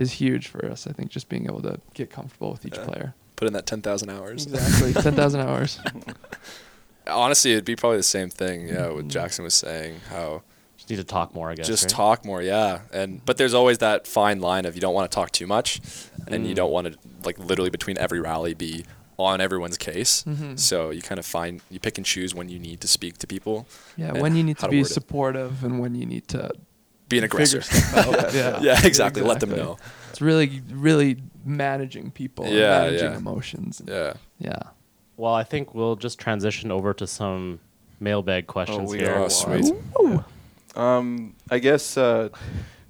[0.00, 0.86] is huge for us.
[0.86, 2.84] I think just being able to get comfortable with each Yeah.
[2.84, 3.14] player.
[3.36, 4.46] Put in that 10,000 hours.
[4.46, 5.78] Exactly, ten thousand hours.
[7.06, 8.68] Honestly, it'd be probably the same thing.
[8.68, 10.42] Yeah, what Jackson was saying, how
[10.76, 11.66] Just need to talk more, I guess.
[11.66, 11.90] just right?
[11.90, 12.42] talk more.
[12.42, 15.46] Yeah, and but there's always that fine line of you don't want to talk too
[15.46, 15.80] much,
[16.28, 16.56] and you Mm.
[16.56, 18.84] don't want to like literally between every rally be
[19.18, 20.22] on everyone's case.
[20.24, 20.58] Mhm.
[20.58, 23.26] So you kind of find you pick and choose when you need to speak to
[23.26, 23.66] people.
[23.96, 24.92] Yeah, when you need how to be word it.
[24.94, 26.50] supportive and when you need to
[27.10, 27.60] Be an figure aggressor.
[27.60, 28.34] stuff out.
[28.34, 29.20] yeah, yeah, exactly.
[29.22, 29.76] Let them know.
[30.08, 33.16] It's really, really managing people, and Yeah, managing yeah.
[33.18, 33.82] emotions.
[33.86, 34.14] Yeah.
[34.38, 34.62] yeah.
[35.18, 37.60] Well, I think we'll just transition over to some
[38.00, 39.14] mailbag questions we here.
[39.16, 39.70] Oh, sweet.
[40.74, 42.28] Um, I guess uh,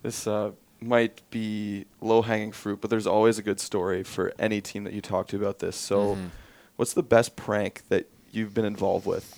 [0.02, 4.60] this uh, might be low hanging fruit, but there's always a good story for any
[4.60, 5.76] team that you talk to about this.
[5.76, 6.30] So, Mhm.
[6.76, 9.34] what's the best prank that you've been involved with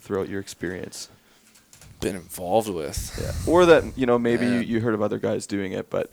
[0.00, 1.08] throughout your experience?
[2.00, 3.18] Been involved with.
[3.20, 3.52] Yeah.
[3.52, 6.10] Or that, you know, maybe you, you heard of other guys doing it, but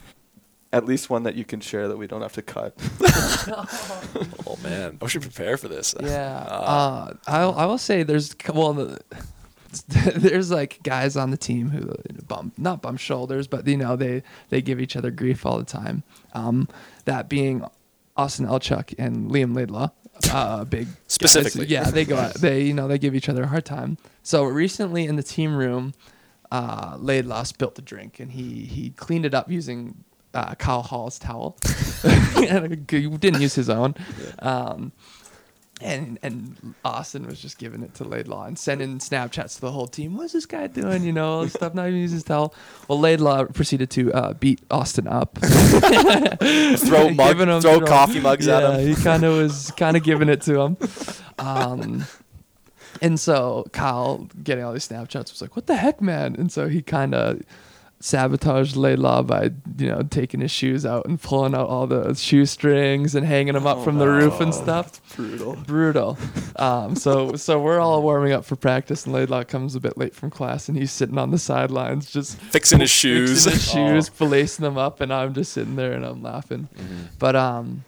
[0.72, 2.74] at least one that you can share that we don't have to cut.
[4.48, 5.94] Oh man, I should prepare for this.
[6.00, 6.44] Yeah.
[6.48, 9.00] Uh, Uh, I'll, I will say there's well, the,
[9.88, 11.92] there's like guys on the team who
[12.26, 15.64] bump not bump shoulders, but you know they they give each other grief all the
[15.64, 16.02] time.
[16.32, 16.68] Um,
[17.04, 17.64] that being
[18.16, 19.90] Austin Elchuk and Liam Laidlaw,
[20.32, 20.96] uh, big guys.
[21.06, 21.66] Specifically.
[21.66, 23.98] Yeah, they go out, they you know they give each other a hard time.
[24.22, 25.94] So recently in the team room,
[26.50, 30.04] uh, Laidlaw spilled a drink and he he cleaned it up using.
[30.34, 31.56] Uh, Kyle Hall's towel.
[32.04, 33.94] and he didn't use his own.
[34.40, 34.92] Um,
[35.80, 39.86] and and Austin was just giving it to Laidlaw and sending Snapchats to the whole
[39.86, 40.16] team.
[40.16, 41.02] What's this guy doing?
[41.02, 41.74] You know, all this stuff.
[41.74, 42.54] Not even using his towel.
[42.88, 45.38] Well, Laidlaw proceeded to uh, beat Austin up.
[45.42, 48.88] throw mug, throw throw- coffee mugs yeah, at him.
[48.88, 50.76] he kind of was kind of giving it to him.
[51.38, 52.04] Um,
[53.02, 56.68] and so Kyle, getting all these Snapchats, was like, "What the heck, man?" And so
[56.68, 57.42] he kind of
[57.98, 59.44] sabotaged Layla by
[59.82, 63.66] you know taking his shoes out and pulling out all the shoestrings and hanging them
[63.66, 65.56] up Oh, from the roof and stuff Brutal.
[65.66, 66.18] brutal.
[66.56, 70.14] Um, so so we're all warming up for practice, and Laidlaw comes a bit late
[70.14, 73.44] from class, and he's sitting on the sidelines just Fixing his shoes.
[73.44, 73.52] fixing
[73.94, 76.68] his shoes, lacing them up, and I'm just sitting there and I'm laughing.
[77.18, 77.84] But um,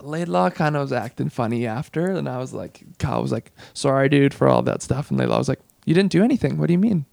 [0.00, 4.08] Laidlaw kind of was acting funny after, and I was like, Kyle was like, "Sorry,
[4.08, 6.56] dude, for all that stuff," and Laidlaw was like, "You didn't do anything.
[6.58, 7.04] What do you mean?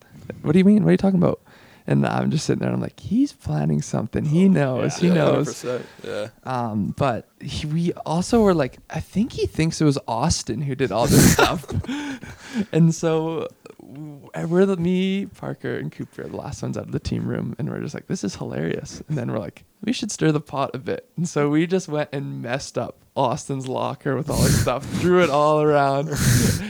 [0.44, 0.84] What do you mean?
[0.84, 1.42] What are you talking about?"
[1.88, 2.70] And I'm just sitting there.
[2.70, 4.26] and I'm like, he's planning something.
[4.26, 4.98] He knows.
[4.98, 5.64] He Yeah, knows.
[5.64, 5.84] 100%.
[6.04, 6.28] Yeah.
[6.44, 10.74] Um, but he, we also were like, I think he thinks it was Austin who
[10.76, 11.66] did all this stuff,
[12.72, 13.48] and so
[14.48, 17.56] we're the me, Parker, and Cooper, are the last ones out of the team room,
[17.60, 19.02] and we're just like, this is hilarious.
[19.08, 21.08] And then we're like, we should stir the pot a bit.
[21.18, 25.24] And so we just went and messed up Austin's locker with all his stuff, threw
[25.24, 26.10] it all around,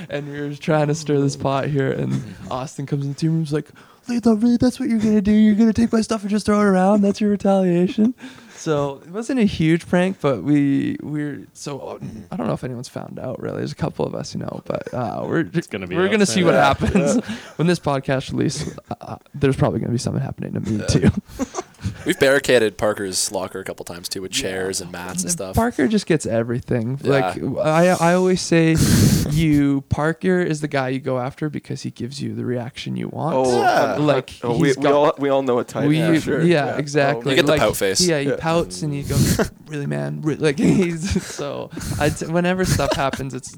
[0.09, 1.91] and we were trying to stir this pot here.
[1.91, 3.69] And Austin comes in the team room, and is like,
[4.07, 5.31] Layla, really, that's what you're gonna do?
[5.31, 7.01] You're gonna take my stuff and just throw it around?
[7.01, 8.13] That's your retaliation?
[8.55, 11.99] So it wasn't a huge prank, but we we're so
[12.31, 13.57] I don't know if anyone's found out really.
[13.57, 16.35] There's a couple of us, you know, but uh, we're gonna be we're gonna see
[16.35, 16.45] soon.
[16.45, 16.67] what Yeah.
[16.67, 17.23] happens
[17.57, 18.77] when this podcast releases.
[19.01, 21.09] Uh, there's probably gonna be something happening to me too.
[22.05, 25.55] We've barricaded Parker's locker a couple times too with chairs and mats and stuff.
[25.55, 26.99] Parker just gets everything.
[27.03, 27.11] Yeah.
[27.11, 28.75] Like I, I always say,
[29.31, 33.07] you Parker is the guy you go after because he gives you the reaction you
[33.09, 33.35] want.
[33.35, 33.95] Oh, Uh, yeah.
[33.97, 35.87] like Oh, we, he's we got- all we all know a type.
[35.87, 36.39] we, yeah, yeah, sure.
[36.79, 37.31] exactly.
[37.31, 38.01] You get the like, pout face.
[38.01, 38.35] Yeah, he Yeah.
[38.39, 40.21] pouts and he goes, "Really, man?
[40.21, 41.69] Re-, like he's so.
[41.99, 43.55] I'd whenever stuff happens, it's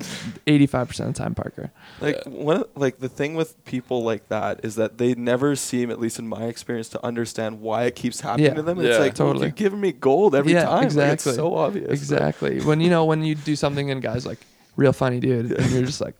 [0.47, 1.71] eighty-five percent of the time Parker.
[2.01, 2.32] Like Yeah.
[2.32, 5.99] one, of- like the thing with people like that is that they never seem, at
[5.99, 8.53] least in my experience, to understand why it keeps happening Yeah.
[8.55, 8.80] to them.
[8.80, 8.88] Yeah.
[8.89, 9.45] It's like well, Totally.
[9.47, 10.76] you're giving me gold every Yeah, time.
[10.78, 11.30] Like, exactly.
[11.32, 11.89] it's so obvious.
[11.89, 12.61] Exactly.
[12.61, 14.39] when you know when you do something and guys like
[14.76, 16.15] real funny dude, and you're just like,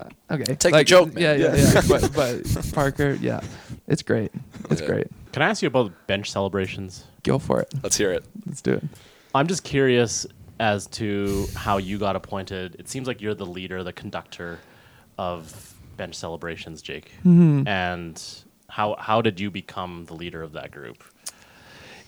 [0.00, 1.22] uh, okay, Take the like, joke, man.
[1.22, 1.72] Yeah, yeah, Yeah.
[1.74, 1.80] yeah.
[1.88, 3.40] but, but Parker, yeah,
[3.88, 4.30] it's great.
[4.70, 4.86] It's Yeah.
[4.86, 5.06] great.
[5.32, 7.04] Can I ask you about bench celebrations?
[7.22, 7.72] Go for it.
[7.82, 8.24] Let's hear it.
[8.46, 8.84] Let's do it.
[9.34, 10.26] I'm just curious
[10.60, 12.76] as to how you got appointed.
[12.78, 14.58] It seems like you're the leader, the conductor
[15.18, 17.12] of bench celebrations, Jake.
[17.24, 17.66] Mm-hmm.
[17.66, 18.22] And
[18.68, 21.02] how how did you become the leader of that group?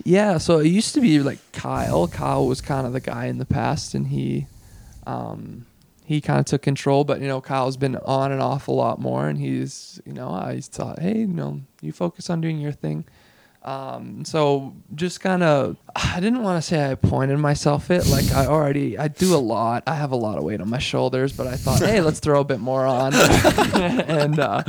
[0.05, 2.07] Yeah, so it used to be like Kyle.
[2.07, 4.46] Kyle was kind of the guy in the past, and he,
[5.07, 5.64] um,
[6.05, 7.05] he kind of took control.
[7.05, 10.30] But you know, Kyle's been on and off a lot more, and he's, you know,
[10.30, 13.07] I thought, hey, you know, you focus on doing your thing.
[13.62, 18.07] Um, so just kind of, I didn't want to say I appointed myself it.
[18.09, 19.84] Like I already, I do a lot.
[19.86, 22.40] I have a lot of weight on my shoulders, but I thought, hey, let's throw
[22.40, 23.14] a bit more on.
[23.14, 24.62] and uh,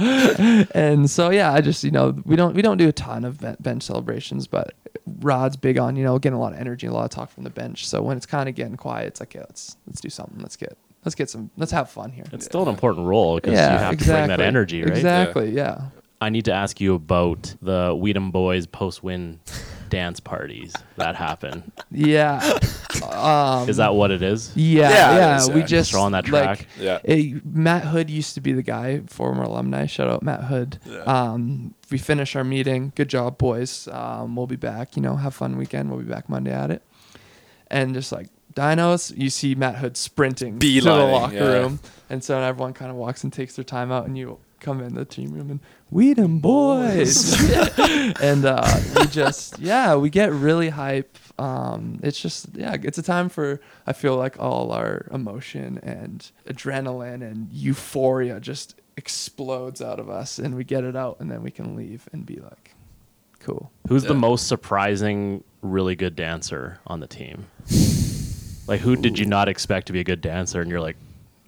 [0.74, 3.44] and so yeah, I just you know we don't we don't do a ton of
[3.62, 4.74] bench celebrations, but
[5.06, 7.44] Rod's big on you know getting a lot of energy, a lot of talk from
[7.44, 7.88] the bench.
[7.88, 10.40] So when it's kind of getting quiet, it's like yeah, let's let's do something.
[10.40, 12.26] Let's get let's get some let's have fun here.
[12.32, 14.14] It's still an important role because yeah, you have exactly.
[14.14, 14.92] to bring that energy, right?
[14.92, 15.52] Exactly.
[15.52, 15.90] Yeah.
[16.22, 19.40] I need to ask you about the We Dem Boyz post win
[19.90, 21.72] dance parties that happen.
[21.92, 22.42] Yeah.
[23.12, 24.52] um, Is that what it is?
[24.56, 25.34] Yeah, Yeah, yeah.
[25.36, 25.66] it is, we yeah.
[25.68, 26.68] just Throw on that like, track.
[26.80, 27.00] Yeah.
[27.06, 29.86] eh, Matt Hood used to be the guy, former alumni.
[29.86, 30.80] Shout out Matt Hood.
[31.06, 32.92] Um, we finish our meeting.
[32.96, 33.88] Good job, boys.
[33.90, 34.96] Um, we'll be back.
[34.96, 35.90] You know, have fun weekend.
[35.90, 36.82] We'll be back Monday at it.
[37.68, 41.44] And just like dinos, you see Matt Hood sprinting to the locker yeah.
[41.44, 41.80] room,
[42.10, 44.96] and so everyone kind of walks and takes their time out, and you come in
[44.96, 45.60] the team room and
[45.92, 47.36] We Dem Boyz,
[48.22, 51.18] and uh, we just yeah, we get really hype.
[51.38, 56.30] Um, it's just yeah, it's a time for I feel like all our emotion and
[56.48, 61.44] adrenaline and euphoria just explodes out of us, and we get it out, and then
[61.44, 62.74] we can leave and be like,
[63.40, 63.72] cool.
[63.88, 67.48] Who's the most surprising, really good dancer on the team?
[68.68, 70.98] Like, who did you not expect to be a good dancer, and you're like,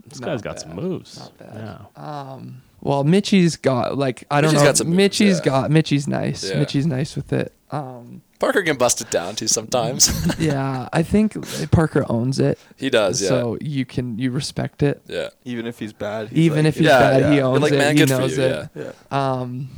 [0.05, 1.17] this Not guy's got some moves.
[1.19, 1.79] Not bad.
[1.95, 2.31] Yeah.
[2.31, 4.69] Um, well, mitchy's got like I don't Mitchie's know.
[4.69, 5.39] got some moves, yeah.
[5.43, 6.49] got Mitchie's nice.
[6.49, 6.59] Yeah.
[6.59, 7.53] Mitchie's nice with it.
[7.69, 10.35] Um, Parker can bust it down too sometimes.
[10.39, 11.35] yeah, I think
[11.71, 12.57] Parker owns it.
[12.77, 13.27] he does, yeah.
[13.29, 15.01] So you can you respect it.
[15.07, 15.29] yeah.
[15.43, 16.29] Even if he's bad.
[16.29, 17.77] he's Even like- if he's Yeah, bad, he owns Like, it.
[17.77, 18.69] man, he knows you, it.
[18.75, 18.91] Yeah.
[19.11, 19.69] Um,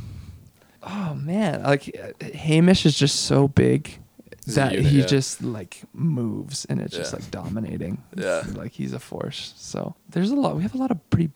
[0.82, 3.98] oh man, like uh, Hamish is just so big
[4.46, 5.06] He's that unit, he yeah.
[5.06, 8.02] just like moves and it's just like dominating.
[8.16, 8.42] Yeah.
[8.54, 9.52] like he's a force.
[9.56, 10.56] So there's a lot.
[10.56, 11.30] We have a lot of pretty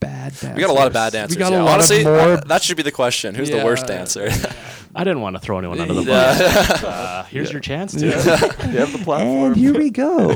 [0.00, 0.54] bad dancers.
[0.54, 1.36] We got a lot of bad dancers.
[1.36, 1.62] We got yeah.
[1.62, 2.16] a lot Honestly, of more.
[2.16, 3.34] that, that should be the question.
[3.34, 4.28] Who's the worst dancer?
[4.94, 6.38] I didn't want to throw anyone under the Yeah.
[6.38, 6.82] bus.
[6.84, 8.06] Uh, here's your chance to.
[8.06, 9.52] you have the platform.
[9.52, 10.32] and here we go.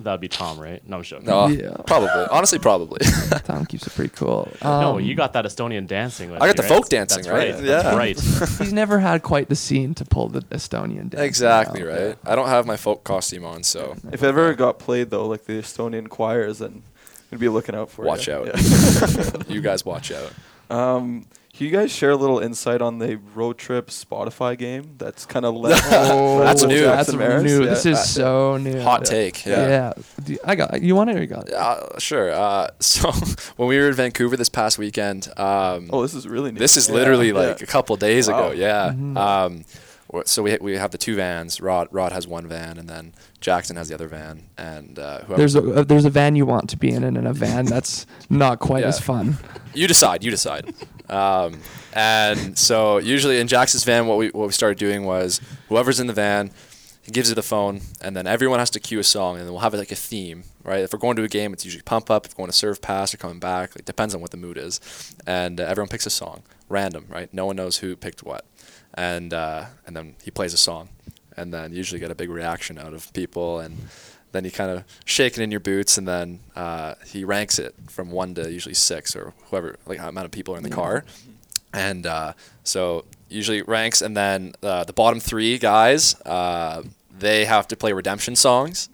[0.00, 0.86] That'd be Tom, right?
[0.88, 1.26] No, I'm joking.
[1.26, 1.70] no, Yeah.
[1.84, 2.08] probably.
[2.30, 3.00] Honestly, probably.
[3.44, 4.48] Tom keeps it pretty cool.
[4.62, 6.30] no, Um, you got that Estonian dancing.
[6.32, 6.68] I got you, the right?
[6.68, 7.54] folk dancing, That's right?
[7.54, 7.64] right.
[7.64, 7.82] Yeah.
[7.82, 8.58] That's right.
[8.60, 11.14] He's never had quite the scene to pull the Estonian dance.
[11.22, 11.88] exactly out.
[11.88, 12.16] right.
[12.24, 15.44] I don't have my folk costume on, so If it ever got played though, like
[15.46, 16.82] the Estonian choirs, then
[17.30, 18.34] we'd be looking out for Watch you.
[18.34, 18.46] out.
[18.46, 19.42] Yeah.
[19.48, 20.32] you guys watch out.
[20.70, 24.96] Um, can you guys share a little insight on the road trip Spotify game?
[24.98, 25.80] That's kind of led.
[25.86, 26.82] Oh, That's new.
[26.82, 27.44] That's Maris?
[27.44, 27.64] new.
[27.64, 27.70] Yeah.
[27.70, 28.78] This is so new.
[28.82, 29.10] Hot Yeah.
[29.10, 29.46] take.
[29.46, 29.66] Yeah.
[29.68, 29.92] Yeah.
[30.22, 30.82] Do I got.
[30.82, 31.54] You want it or you got it?
[31.54, 32.30] Uh, sure.
[32.30, 33.10] Uh, so
[33.56, 36.58] when we were in Vancouver this past weekend, um, Oh, this is really new.
[36.58, 37.34] this is literally Yeah.
[37.34, 38.48] like a couple days Wow.
[38.48, 38.52] ago.
[38.52, 38.90] Yeah.
[38.94, 39.16] Mhm.
[39.16, 39.64] Um,
[40.24, 41.60] so we we have the two vans.
[41.60, 45.36] Rod Rod has one van, and then Jackson has the other van, and uh, whoever
[45.36, 47.64] There's a uh, there's a van you want to be in, and in a van
[47.74, 48.88] that's not quite Yeah.
[48.88, 49.38] as fun.
[49.74, 50.22] you decide.
[50.24, 50.72] You decide.
[51.08, 51.60] Um,
[51.92, 56.06] and so usually in Jackson's van, what we what we started doing was whoever's in
[56.06, 56.50] the van,
[57.02, 59.52] he gives you the phone, and then everyone has to cue a song, and then
[59.52, 60.80] we'll have like a theme, right?
[60.80, 62.26] If we're going to a game, it's usually pump up.
[62.26, 64.58] If we're going to serve pass or coming back, like depends on what the mood
[64.58, 64.80] is,
[65.26, 67.32] and uh, everyone picks a song, random, right?
[67.32, 68.44] No one knows who picked what,
[68.92, 70.88] and uh, and then he plays a song,
[71.36, 73.88] and then you usually get a big reaction out of people, and
[74.32, 77.74] then you kind of shake it in your boots, and then uh, he ranks it
[77.88, 80.70] from one to usually six or whoever, like how amount of people are in the
[80.70, 81.04] car,
[81.72, 82.32] and uh,
[82.64, 86.82] so usually ranks, and then uh, the bottom three guys, uh,
[87.18, 88.88] they have to play redemption songs.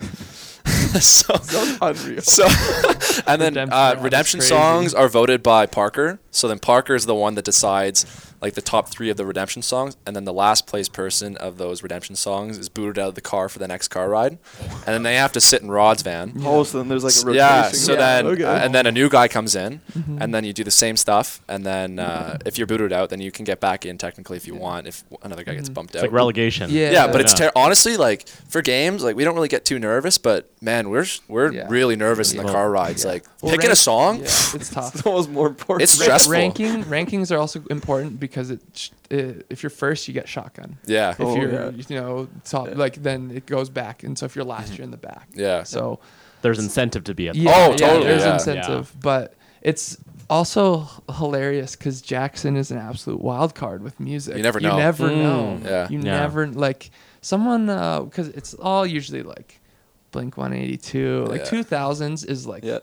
[1.00, 1.34] so,
[1.82, 2.20] Unreal.
[2.22, 2.44] so,
[3.26, 6.18] and then Redemption uh, redemption songs are voted by Parker.
[6.30, 9.62] So then Parker is the one that decides like the top three of the redemption
[9.62, 13.14] songs, and then the last place person of those redemption songs is booted out of
[13.14, 16.02] the car for the next car ride, and then they have to sit in Rod's
[16.02, 16.34] van.
[16.44, 17.36] Oh, so then there's like a rotation.
[17.36, 18.44] Yeah, so then okay.
[18.44, 20.20] uh, and then a new guy comes in, Mm-hmm.
[20.22, 23.20] and then you do the same stuff, and then uh, if you're booted out, then
[23.20, 24.86] you can get back in technically if you want.
[24.86, 26.70] If another guy gets bumped It's out, like relegation.
[26.70, 26.90] Yeah.
[26.90, 30.18] yeah, but it's ter- honestly like for games, like we don't really get too nervous,
[30.18, 31.66] but man, we're we're Yeah.
[31.68, 33.04] really nervous in the car rides.
[33.04, 34.94] Like Well, picking a song, Yeah, it's tough.
[34.96, 35.82] it's almost more important.
[35.82, 36.32] It's stressful.
[36.32, 40.78] Ranking rankings are also important because it, sh- uh, if you're first, you get shotgun.
[40.86, 41.70] yeah, If Oh, you're yeah.
[41.88, 44.90] you know top, like then it goes back, and so if you're last, you're in
[44.90, 45.28] the back.
[45.34, 46.00] yeah, So
[46.42, 48.34] There's incentive to be at the yeah, Oh, yeah, totally, there's yeah.
[48.34, 49.96] incentive, but it's
[50.30, 54.36] also hilarious because Jackson is an absolute wild card with music.
[54.36, 54.72] You never know.
[54.72, 55.16] You never Mm.
[55.22, 55.60] know.
[55.64, 55.88] Yeah.
[55.88, 56.20] You Yeah.
[56.20, 59.60] never like someone because it's all usually like
[60.10, 61.50] Blink 182, like Yeah.
[61.50, 62.78] 2000s is like yeah.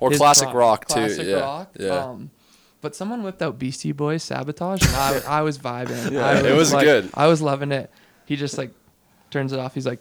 [0.00, 0.56] or classic prime.
[0.56, 0.94] rock too.
[0.94, 1.70] Classic yeah, rock.
[1.78, 1.88] yeah.
[1.90, 2.30] Um,
[2.80, 6.10] but someone whipped out Beastie Boys Sabotage, and I, I was vibing.
[6.12, 6.26] Yeah.
[6.26, 7.10] I It was like- good.
[7.14, 7.90] I was loving it.
[8.26, 8.72] He just like
[9.30, 9.74] turns it off.
[9.74, 10.00] He's like,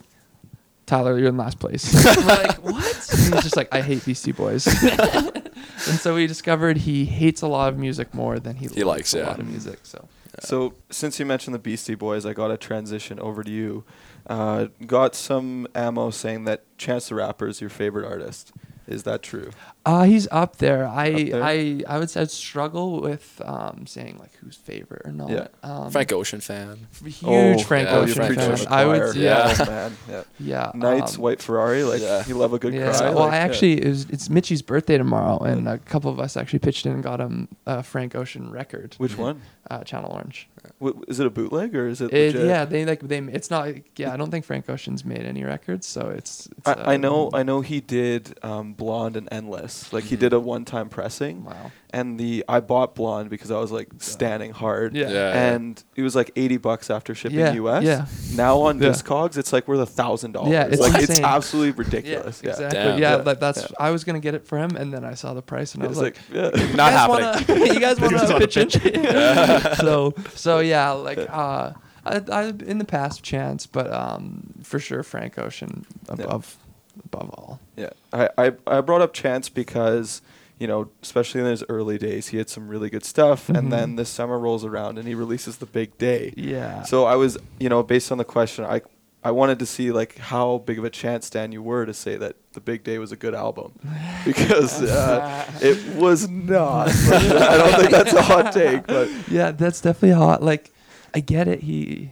[0.86, 1.94] Tyler, you're in last place.
[2.18, 3.10] I'm like, what?
[3.12, 4.66] And he's just like, I hate Beastie Boys.
[4.84, 9.14] and so we discovered he hates a lot of music more than he, He likes,
[9.14, 9.28] a yeah.
[9.28, 9.80] lot of music.
[9.84, 10.08] So
[10.40, 13.84] So since you mentioned the Beastie Boys, I got to transition over to you.
[14.28, 18.52] Uh, got some ammo saying that Chance the Rapper is your favorite artist.
[18.88, 19.52] Is that true?
[19.86, 20.86] Uh, he's up there.
[20.86, 21.44] I Up there?
[21.44, 25.30] I I would say I'd struggle with um, saying like who's favorite or not.
[25.30, 25.48] Yeah.
[25.64, 26.88] Um, Frank Ocean fan.
[27.04, 28.52] huge Frank yeah, Ocean Frank fan.
[28.52, 29.14] Ocean I would choir.
[29.16, 29.56] yeah.
[29.60, 29.98] Oh, man.
[30.10, 30.24] Yeah.
[30.40, 30.72] Yeah.
[30.76, 32.24] Nights, um, White Ferrari, like Yeah.
[32.28, 32.92] you love a good yeah.
[32.92, 33.10] cry.
[33.10, 33.44] Well, like, I yeah.
[33.44, 36.92] actually it was, it's Mitchy's birthday tomorrow, and a couple of us actually pitched in
[36.92, 38.96] and got him a Frank Ocean record.
[38.98, 39.42] Which one?
[39.72, 40.50] Uh, Channel Orange.
[40.80, 42.12] W- is it a bootleg or is it?
[42.12, 42.48] It, legit?
[42.48, 43.20] yeah, they like they.
[43.20, 43.70] It's not.
[43.98, 46.48] Yeah, I don't think Frank Ocean's made any records, so it's.
[46.58, 47.30] it's I, I know.
[47.34, 49.69] I know he did um, Blonde and Endless.
[49.94, 50.20] Like he Mm-hmm.
[50.22, 51.72] did a one-time pressing, Wow.
[51.92, 54.96] and the I bought Blonde because I was like standing hard.
[54.96, 55.10] Yeah.
[55.10, 55.54] Yeah.
[55.54, 57.84] And it was like eighty bucks after shipping Yeah, US.
[57.84, 58.06] yeah.
[58.36, 58.90] Now on Yeah.
[58.90, 60.52] Discogs, it's like worth a thousand dollars.
[60.52, 61.26] Yeah, it's like it's insane.
[61.26, 62.42] absolutely ridiculous.
[62.44, 62.80] Yeah, exactly.
[62.80, 63.00] Damn.
[63.00, 63.24] Yeah, Yeah.
[63.24, 63.62] like that's.
[63.62, 63.68] Yeah.
[63.80, 65.88] I was gonna get it for him, and then I saw the price, and I
[65.88, 66.66] It's was like, like, yeah.
[66.76, 67.60] Not you guys happening.
[67.60, 69.76] Wanna, you guys want to pitch in?
[69.78, 71.74] so so yeah, like uh,
[72.06, 76.58] I, I in the past chance, but um, for sure Frank Ocean above
[77.06, 77.60] above all.
[77.78, 80.22] Yeah, I, I I brought up Chance because
[80.60, 83.58] you know, especially in his early days, he had some really good stuff, Mhm.
[83.58, 86.34] and then this summer rolls around and he releases the big day.
[86.36, 86.82] Yeah.
[86.84, 88.82] So I was, you know, based on the question, I
[89.24, 92.18] I wanted to see like how big of a chance Stan you were to say
[92.18, 93.72] that the big day was a good album,
[94.26, 96.90] because uh, it was not.
[97.12, 100.42] I don't think that's a hot take, but yeah, that's definitely hot.
[100.44, 100.72] Like,
[101.14, 101.62] I get it.
[101.64, 102.12] He,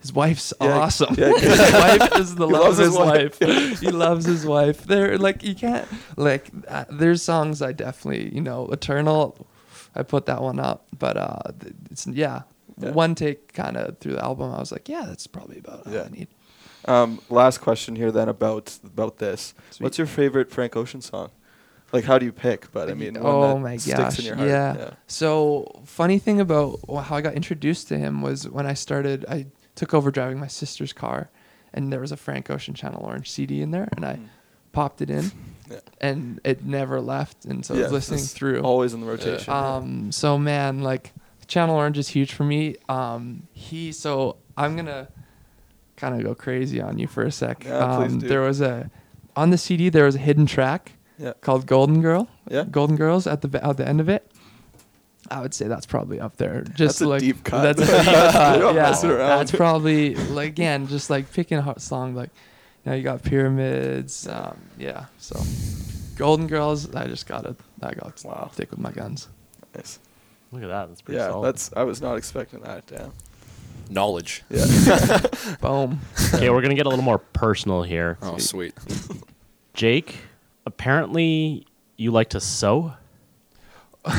[0.00, 1.14] his wife's Yeah, awesome.
[1.18, 1.32] yeah.
[1.38, 3.40] his wife is the He love of his his wife.
[3.40, 3.80] life.
[3.80, 4.84] he loves his wife.
[4.84, 5.86] They're like you can't
[6.16, 6.50] like.
[6.68, 9.46] Uh, there's songs I definitely you know Eternal.
[9.94, 11.38] I put that one up, but uh,
[11.90, 12.42] it's yeah.
[12.78, 12.92] Yeah.
[12.92, 15.92] One take kind of through the album, I was like, yeah, that's probably about all
[15.92, 16.04] Yeah.
[16.04, 16.28] I need.
[16.86, 19.52] um, last question here then about about this.
[19.70, 19.84] Sweet.
[19.84, 21.30] What's your favorite Frank Ocean song?
[21.92, 22.70] Like, how do you pick?
[22.72, 24.48] But I mean, one oh my sticks gosh, in your heart.
[24.48, 24.90] yeah.
[25.08, 29.26] So funny thing about how I got introduced to him was when I started.
[29.28, 29.46] I
[29.80, 31.30] took over driving my sister's car,
[31.72, 34.18] and there was a Frank Ocean Channel Orange CD in there, and I
[34.72, 35.32] popped it in.
[35.70, 35.78] Yeah.
[36.00, 38.62] and it never left, and so I was listening through.
[38.62, 39.52] Always in the rotation.
[39.52, 41.12] Um, so man, like
[41.46, 42.74] Channel Orange is huge for me.
[42.88, 45.06] Um, he so I'm gonna
[45.94, 47.62] kind of go crazy on you for a sec.
[47.64, 48.26] Yeah, please um, do.
[48.26, 48.90] There was a
[49.36, 51.34] on the CD there was a hidden track yeah.
[51.40, 52.28] called Golden Girl.
[52.48, 52.64] Yeah.
[52.68, 54.28] Golden Girls at the at the end of it.
[55.30, 56.62] I would say that's probably up there.
[56.62, 57.62] Just That's like deep cut.
[57.76, 58.58] That's a deep cut.
[58.58, 58.92] We yeah,
[59.36, 62.30] that's probably like again just like picking a hot song like
[62.84, 64.26] you know you got pyramids.
[64.26, 65.40] Um, yeah, so
[66.16, 66.92] Golden Girls.
[66.94, 68.50] I just gotta I got to Wow.
[68.52, 69.28] stick with my guns.
[69.74, 70.00] Nice.
[70.52, 70.88] Look at that.
[70.88, 71.46] That's pretty Yeah, solid.
[71.46, 71.70] that's.
[71.76, 72.86] I was not expecting that.
[72.88, 73.12] Damn.
[73.88, 74.42] Knowledge.
[74.50, 74.66] Yeah.
[75.60, 76.00] Boom.
[76.34, 78.18] okay, we're gonna get a little more personal here.
[78.22, 78.74] Oh, sweet.
[79.74, 80.16] Jake,
[80.66, 81.66] apparently
[81.96, 82.94] you like to sew.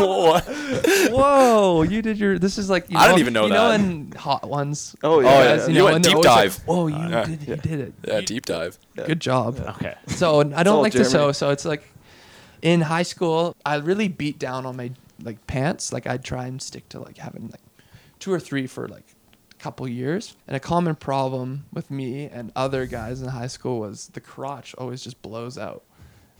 [0.00, 0.44] What?
[1.10, 2.38] Whoa, you did your.
[2.38, 4.94] This is like you I didn't even know you know in hot ones.
[5.02, 5.28] Oh, yeah.
[5.28, 5.62] Oh, yeah, yeah.
[5.66, 6.58] you You know, went deep dive.
[6.58, 7.24] Like, Whoa, you yeah.
[7.24, 7.94] did, you did it.
[8.06, 8.78] Yeah, deep dive.
[8.96, 9.58] Good job.
[9.58, 9.94] Okay.
[10.06, 11.10] So I don't all like to Jeremy.
[11.12, 11.32] sew.
[11.32, 11.82] So it's like
[12.62, 14.92] in high school, I really beat down on my
[15.22, 15.92] like pants.
[15.92, 17.62] Like I'd try and stick to like having like
[18.18, 19.04] two or three for like
[19.52, 20.36] a couple years.
[20.46, 24.74] And a common problem with me and other guys in high school was the crotch
[24.78, 25.84] always just blows out.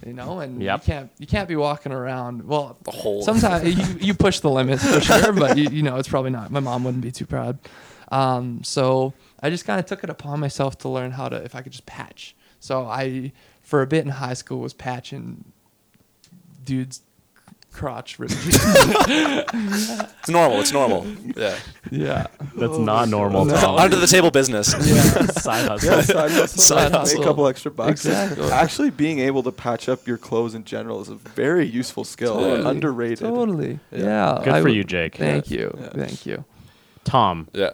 [0.07, 0.81] You know, and Yep.
[0.81, 2.47] you can't you can't be walking around.
[2.47, 3.23] Well, The whole.
[3.23, 6.51] sometimes you, you push the limits for sure, but you, you know it's probably not.
[6.51, 7.59] My mom wouldn't be too proud.
[8.11, 11.55] Um, so I just kind of took it upon myself to learn how to if
[11.55, 12.35] I could just patch.
[12.61, 13.33] So I
[13.63, 15.45] for a bit in high school was patching
[16.65, 17.03] dudes
[17.73, 18.35] crotch really
[19.15, 20.61] It's normal.
[20.61, 21.07] It's normal.
[21.37, 21.59] Yeah.
[21.91, 23.45] yeah That's oh, not normal.
[23.47, 23.57] No.
[23.57, 23.77] Tom.
[23.79, 24.73] Under the table business.
[24.73, 25.91] yeah Side hustle.
[25.91, 26.47] Yeah, side hustle.
[26.63, 27.23] Side Make hustle.
[27.23, 28.05] a couple extra bucks.
[28.05, 28.51] Exactly.
[28.51, 32.35] Actually, being able to patch up your clothes in general is a very useful skill.
[32.41, 32.69] Totally.
[32.71, 33.19] Underrated.
[33.21, 33.99] totally Yeah.
[33.99, 35.17] yeah, Good I for w- you, Jake.
[35.17, 35.89] thank you Yeah.
[35.91, 36.45] thank you
[37.05, 37.71] Tom, Yeah.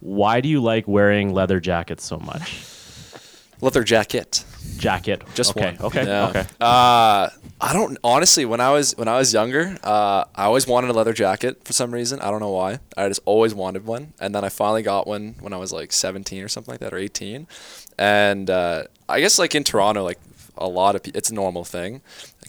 [0.00, 2.64] why do you like wearing leather jackets so much?
[3.60, 4.44] Leather jacket.
[4.78, 5.22] Jacket.
[5.34, 5.76] Just okay.
[5.76, 5.86] one.
[5.86, 6.06] Okay.
[6.06, 6.28] Yeah.
[6.28, 6.46] Okay.
[6.60, 7.28] Uh,
[7.60, 8.44] I don't honestly.
[8.44, 11.72] When I was when I was younger, uh, I always wanted a leather jacket for
[11.72, 12.20] some reason.
[12.20, 12.78] I don't know why.
[12.96, 15.92] I just always wanted one, and then I finally got one when I was like
[15.92, 17.46] 17 or something like that, or 18.
[17.98, 20.18] And uh, I guess like in Toronto, like
[20.58, 22.00] a lot of people, it's a normal thing.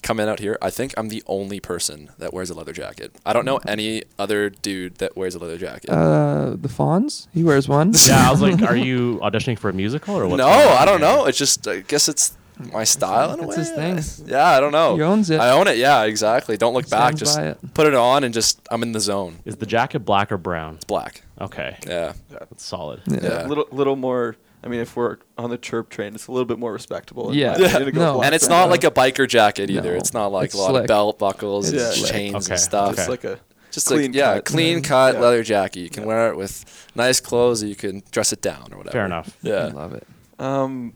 [0.01, 3.15] Coming out here, I think I'm the only person that wears a leather jacket.
[3.25, 5.89] I don't know any other dude that wears a leather jacket.
[5.89, 9.73] uh the fawns he wears one Yeah, I was like, are you auditioning for a
[9.73, 10.37] musical or what?
[10.37, 11.25] no, I don't know.
[11.25, 12.35] It's just I guess it's
[12.73, 13.93] my style in a It's way.
[13.95, 14.27] his thing.
[14.27, 14.95] Yeah, I don't know.
[14.97, 15.39] He owns it.
[15.39, 15.77] I own it.
[15.77, 16.57] Yeah, exactly.
[16.57, 17.15] Don't look back.
[17.15, 17.73] Stands Just by it.
[17.73, 19.39] put it on and just I'm in the zone.
[19.45, 20.75] Is the jacket black or brown?
[20.75, 21.23] It's black.
[21.39, 21.77] Okay.
[21.87, 22.13] Yeah.
[22.29, 23.01] That's solid.
[23.07, 23.19] yeah.
[23.23, 23.45] Yeah.
[23.45, 24.35] A little, little more.
[24.63, 27.33] I mean, if we're on the chirp train, it's a little bit more respectable.
[27.33, 27.53] Yeah.
[27.53, 27.77] my Yeah.
[27.77, 28.21] opinion, No.
[28.23, 28.69] And it's not brown.
[28.71, 29.91] like a biker jacket either.
[29.93, 29.97] No.
[29.97, 30.81] It's not like It's a lot slick.
[30.83, 32.11] of belt buckles It's and slick.
[32.11, 32.53] chains Okay.
[32.55, 32.97] and stuff.
[32.99, 33.39] It's like a
[33.71, 34.45] Just clean like yeah, cut.
[34.45, 35.19] clean cut Yeah.
[35.21, 35.79] leather jacket.
[35.81, 36.07] You can Yeah.
[36.07, 37.63] wear it with nice clothes.
[37.63, 38.91] Or you can dress it down or whatever.
[38.93, 39.37] Fair enough.
[39.41, 39.73] Yeah, I Yeah.
[39.73, 40.07] love it
[40.39, 40.93] Um,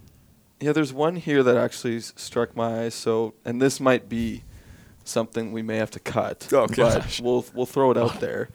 [0.59, 2.89] yeah, there's one here that actually s- struck my eye.
[2.89, 4.43] So, and this might be
[5.05, 6.47] something we may have to cut.
[6.53, 7.21] Oh, gosh.
[7.21, 8.49] we'll we'll throw it out there.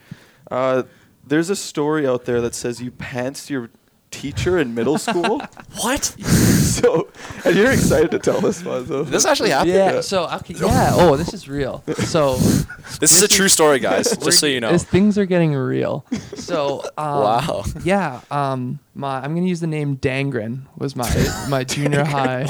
[0.51, 0.83] Uh,
[1.27, 3.69] there's a story out there that says you pantsed your
[4.11, 5.41] teacher in middle school.
[5.81, 6.05] What?
[6.05, 7.09] so,
[7.45, 8.87] and you're excited to tell this one.
[8.87, 9.03] So.
[9.05, 9.75] This actually happened.
[9.75, 12.37] yeah so okay yeah oh this is real so
[13.01, 14.17] This is a true story, guys.
[14.17, 14.71] just so you know.
[14.71, 16.05] As things are getting real.
[16.35, 17.65] So um, Wow.
[17.85, 18.21] Yeah.
[18.31, 18.79] Um.
[18.95, 21.09] My I'm gonna use the name Dangren was my
[21.49, 22.47] my junior high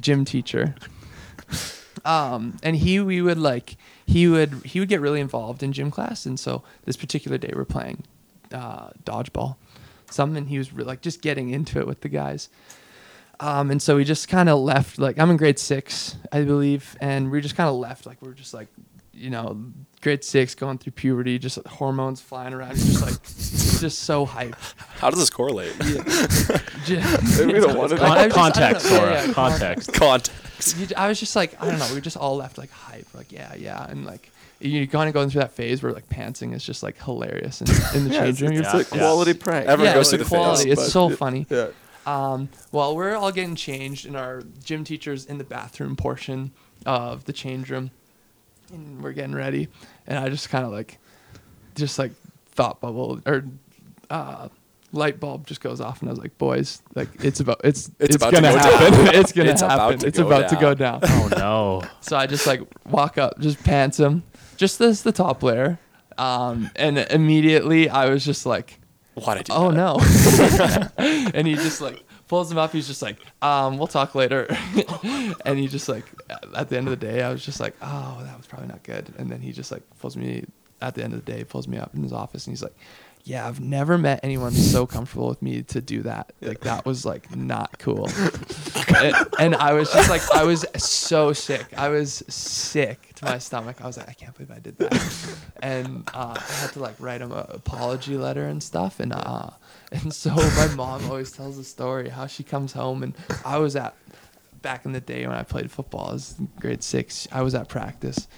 [0.00, 0.74] gym teacher.
[2.04, 2.56] Um.
[2.62, 6.24] And he we would like he would he would get really involved in gym class
[6.26, 8.04] and so this particular day we're playing
[8.52, 9.56] uh, dodgeball,
[10.12, 12.48] something and he was re- like just getting into it with the guys.
[13.40, 16.94] Um, and so we just kind of left, like, I'm in grade six, I believe,
[17.00, 18.68] and we just kind of left, like, we are just like,
[19.14, 19.58] you know,
[20.02, 23.14] grade six, going through puberty, just like, hormones flying around, just like,
[23.80, 24.74] just so hyped.
[24.98, 25.72] How does this correlate?
[26.84, 29.92] Just, we don't want to Con- I was just- I context, know, yeah, yeah, context.
[29.94, 30.92] Context.
[30.96, 33.54] I was just like, I don't know, we just all left, like, hype, like, yeah,
[33.54, 34.30] yeah, and like,
[34.60, 37.68] you kind of going through that phase where like pantsing is just like hilarious in,
[37.96, 38.52] in the yeah, change room.
[38.52, 38.84] it's Yeah, a yeah.
[38.84, 39.66] quality prank.
[39.66, 40.70] Everyone yeah, goes it's through the the phase, quality.
[40.70, 41.46] It's but- so funny.
[41.48, 41.68] Yeah.
[42.06, 46.50] Um, while we're all getting changed and our gym teacher's in the bathroom portion
[46.86, 47.90] of the change room,
[48.72, 49.68] and we're getting ready,
[50.06, 50.98] and I just kind of like,
[51.74, 52.12] just like
[52.46, 53.44] thought bubble or
[54.08, 54.48] uh,
[54.92, 58.14] light bulb just goes off, and I was like, boys, like it's about it's It's
[58.14, 59.04] it's, about to gonna go happen.
[59.04, 59.14] down.
[59.14, 59.98] it's gonna It's about happen.
[60.00, 61.00] to it's go about to go down.
[61.00, 61.10] down.
[61.12, 61.82] Oh no.
[62.00, 64.22] So I just like walk up, just pants him,
[64.60, 65.78] just as the top layer.
[66.18, 68.78] Um, and immediately I was just like,
[69.14, 69.54] Why did you?
[69.54, 69.98] oh no.
[70.98, 72.70] and he just like pulls him up.
[72.70, 74.46] He's just like, um, we'll talk later.
[75.46, 76.04] and he just like,
[76.54, 78.82] at the end of the day, I was just like, oh, that was probably not
[78.82, 79.10] good.
[79.16, 80.44] And then he just like pulls me
[80.82, 82.76] at the end of the day, pulls me up in his office and he's like,
[83.24, 86.32] yeah, I've never met anyone so comfortable with me to do that.
[86.40, 88.08] Like that was like not cool.
[88.96, 91.66] and, and I was just like, I was so sick.
[91.76, 93.82] I was sick to my stomach.
[93.82, 95.36] I was like, I can't believe I did that.
[95.62, 99.00] And uh, I had to like write him an apology letter and stuff.
[99.00, 99.50] And uh,
[99.92, 103.14] and so my mom always tells the story how she comes home and
[103.44, 103.94] I was at
[104.62, 107.26] back in the day when I played football, I was in grade six.
[107.32, 108.28] I was at practice,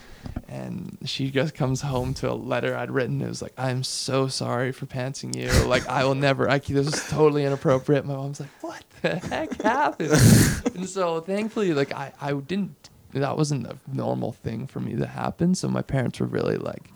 [0.49, 3.23] and she just comes home to a letter I'd written.
[3.23, 5.51] It was like, "I'm so sorry for pantsing you.
[5.67, 6.49] Like, I will never.
[6.49, 10.11] I this is totally inappropriate." My mom's like, "What the heck happened?"
[10.77, 12.91] and so thankfully, like, I I didn't.
[13.15, 15.55] That wasn't a normal thing for me to happen.
[15.55, 16.91] So my parents were really like.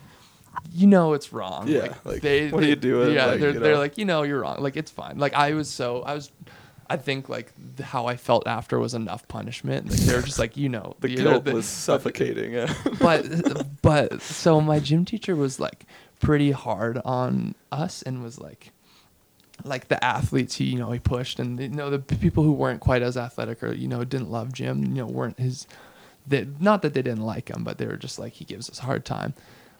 [0.72, 1.68] You know it's wrong.
[1.68, 3.14] Yeah, like, they what are you doing?
[3.14, 4.60] Yeah, Like, they're, you they're like, you know, you're wrong.
[4.60, 5.18] Like it's fine.
[5.18, 6.30] Like I was so I was
[6.89, 9.91] I think like th- how I felt after was enough punishment.
[9.91, 12.53] Like, they were just like, you know, The you know, guilt the- was suffocating.
[12.53, 12.72] Yeah.
[13.01, 15.84] but but so my gym teacher was like
[16.20, 18.70] pretty hard on us and was like
[19.64, 22.80] like the athletes he you know he pushed and you know the people who weren't
[22.80, 25.66] quite as athletic or you know didn't love gym you know weren't his
[26.26, 28.78] that not that they didn't like him but they were just like he gives us
[28.80, 29.32] a hard time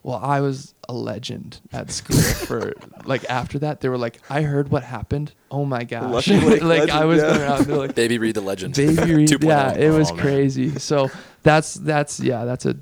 [0.07, 2.73] well i was a legend at school for
[3.05, 6.63] like after that they were like i heard what happened oh my gosh Lucky Lake
[6.63, 7.29] like i was yeah.
[7.31, 8.75] going around they're like Baby Read the legend.
[8.77, 9.45] baby Reed, 2.0.
[9.45, 11.11] yeah it was Oh, crazy so
[11.43, 12.77] that's that's yeah that's a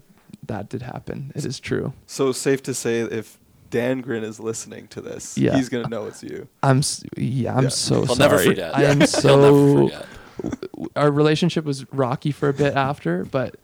[0.47, 3.39] that did happen it is true So safe to say, if
[3.71, 5.57] Dan Grin is listening to this, Yeah.
[5.57, 6.47] he's gonna know it's you.
[6.63, 6.83] i'm
[7.17, 7.69] yeah i'm Yeah.
[7.71, 8.77] so He'll sorry never forget.
[8.77, 9.91] i am so
[10.95, 13.57] our relationship was rocky for a bit after but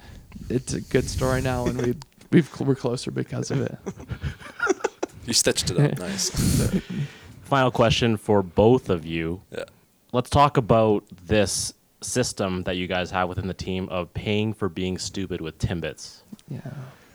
[0.49, 1.95] it's a good story now and we
[2.31, 3.79] we've we're closer because of it
[5.27, 6.31] You stitched it up nice.
[7.45, 9.43] Final question for both of you.
[9.53, 9.65] Yeah.
[10.13, 14.69] Let's talk about this system that you guys have within the team of paying for
[14.69, 16.23] being stupid with Timbits.
[16.49, 16.61] yeah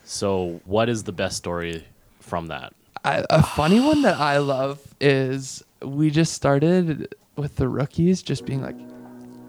[0.05, 1.85] So, what is the best story
[2.21, 2.73] from that?
[3.03, 8.45] I, a funny one that I love is we just started with the rookies just
[8.45, 8.75] being like,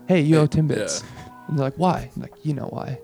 [0.09, 1.05] "Hey, you owe Timbits,"
[1.49, 2.99] and they're like, "Why?" I'm like, "You know why?"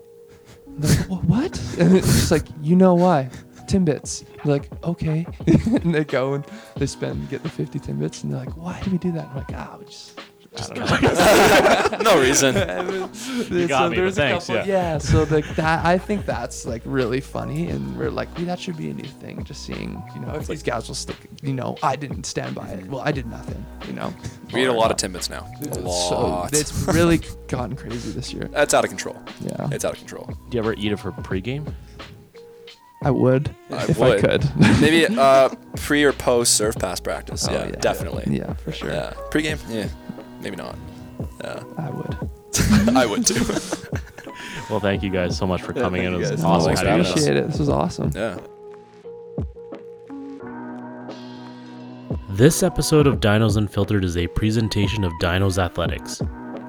[0.79, 3.29] Like, "Wha- "What?" And it's like, "You know why?"
[3.67, 4.23] Timbits.
[4.43, 6.45] They're like, "Okay," and they go and
[6.75, 9.37] they spend get the fifty Timbits, and they're like, "Why do we do that?" I'm
[9.37, 10.19] like, "Ah, we just."
[10.57, 11.97] I.
[12.03, 12.55] No reason.
[13.53, 14.97] You got so me, there's but a thanks, couple- yeah.
[14.97, 18.77] So like that, I think that's like really funny, and we're like, "Wait, that should
[18.77, 19.43] be a new thing.
[19.43, 21.15] Just seeing, you know, if these guys will stick.
[21.41, 22.85] You know, I didn't stand by it.
[22.87, 23.63] Well, I did nothing.
[23.87, 24.13] You know.
[24.53, 24.97] We eat a lot of.
[24.97, 25.47] Timbits now.
[25.71, 26.53] A So lot.
[26.53, 28.47] it's really gotten crazy this year.
[28.51, 29.21] That's out of control.
[29.41, 30.25] Yeah, It's out of control.
[30.49, 31.73] Do you ever eat it for pregame?
[33.01, 34.23] I would I if would.
[34.23, 34.55] I could.
[34.79, 37.45] Maybe uh, pre or post surf pass practice.
[37.49, 37.71] Oh, yeah, yeah.
[37.81, 38.37] definitely.
[38.37, 38.91] yeah, for sure.
[38.91, 39.13] Yeah.
[39.29, 39.57] Pre-game?
[39.67, 39.87] Yeah.
[40.43, 40.75] Maybe not.
[41.43, 41.63] Yeah.
[41.77, 42.17] I would.
[42.95, 43.43] I would too.
[44.69, 46.11] Well, thank you guys so much for coming thank in.
[46.13, 46.43] you It was guys.
[46.43, 47.21] awesome Thanks for having having you.
[47.21, 47.27] us.
[47.27, 47.47] Appreciate it.
[47.47, 48.11] This was awesome.
[48.15, 48.37] yeah.
[52.29, 56.21] This episode of Dinos Unfiltered is a presentation of Dinos Athletics.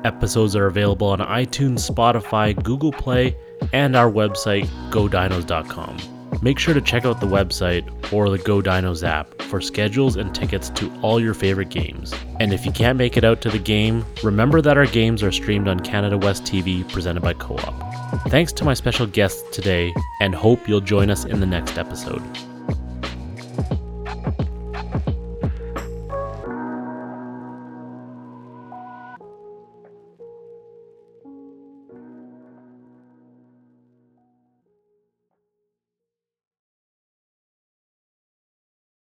[0.04, 3.36] Episodes are available on iTunes, Spotify, Google Play,
[3.72, 5.96] and our website, godinos.com.
[6.42, 10.34] Make sure to check out the website or the Go Dinos app for schedules and
[10.34, 12.14] tickets to all your favorite games.
[12.40, 15.32] And if you can't make it out to the game, remember that our games are
[15.32, 17.94] streamed on Canada West TV presented by Co op.
[18.28, 22.22] Thanks to my special guests today, and hope you'll join us in the next episode.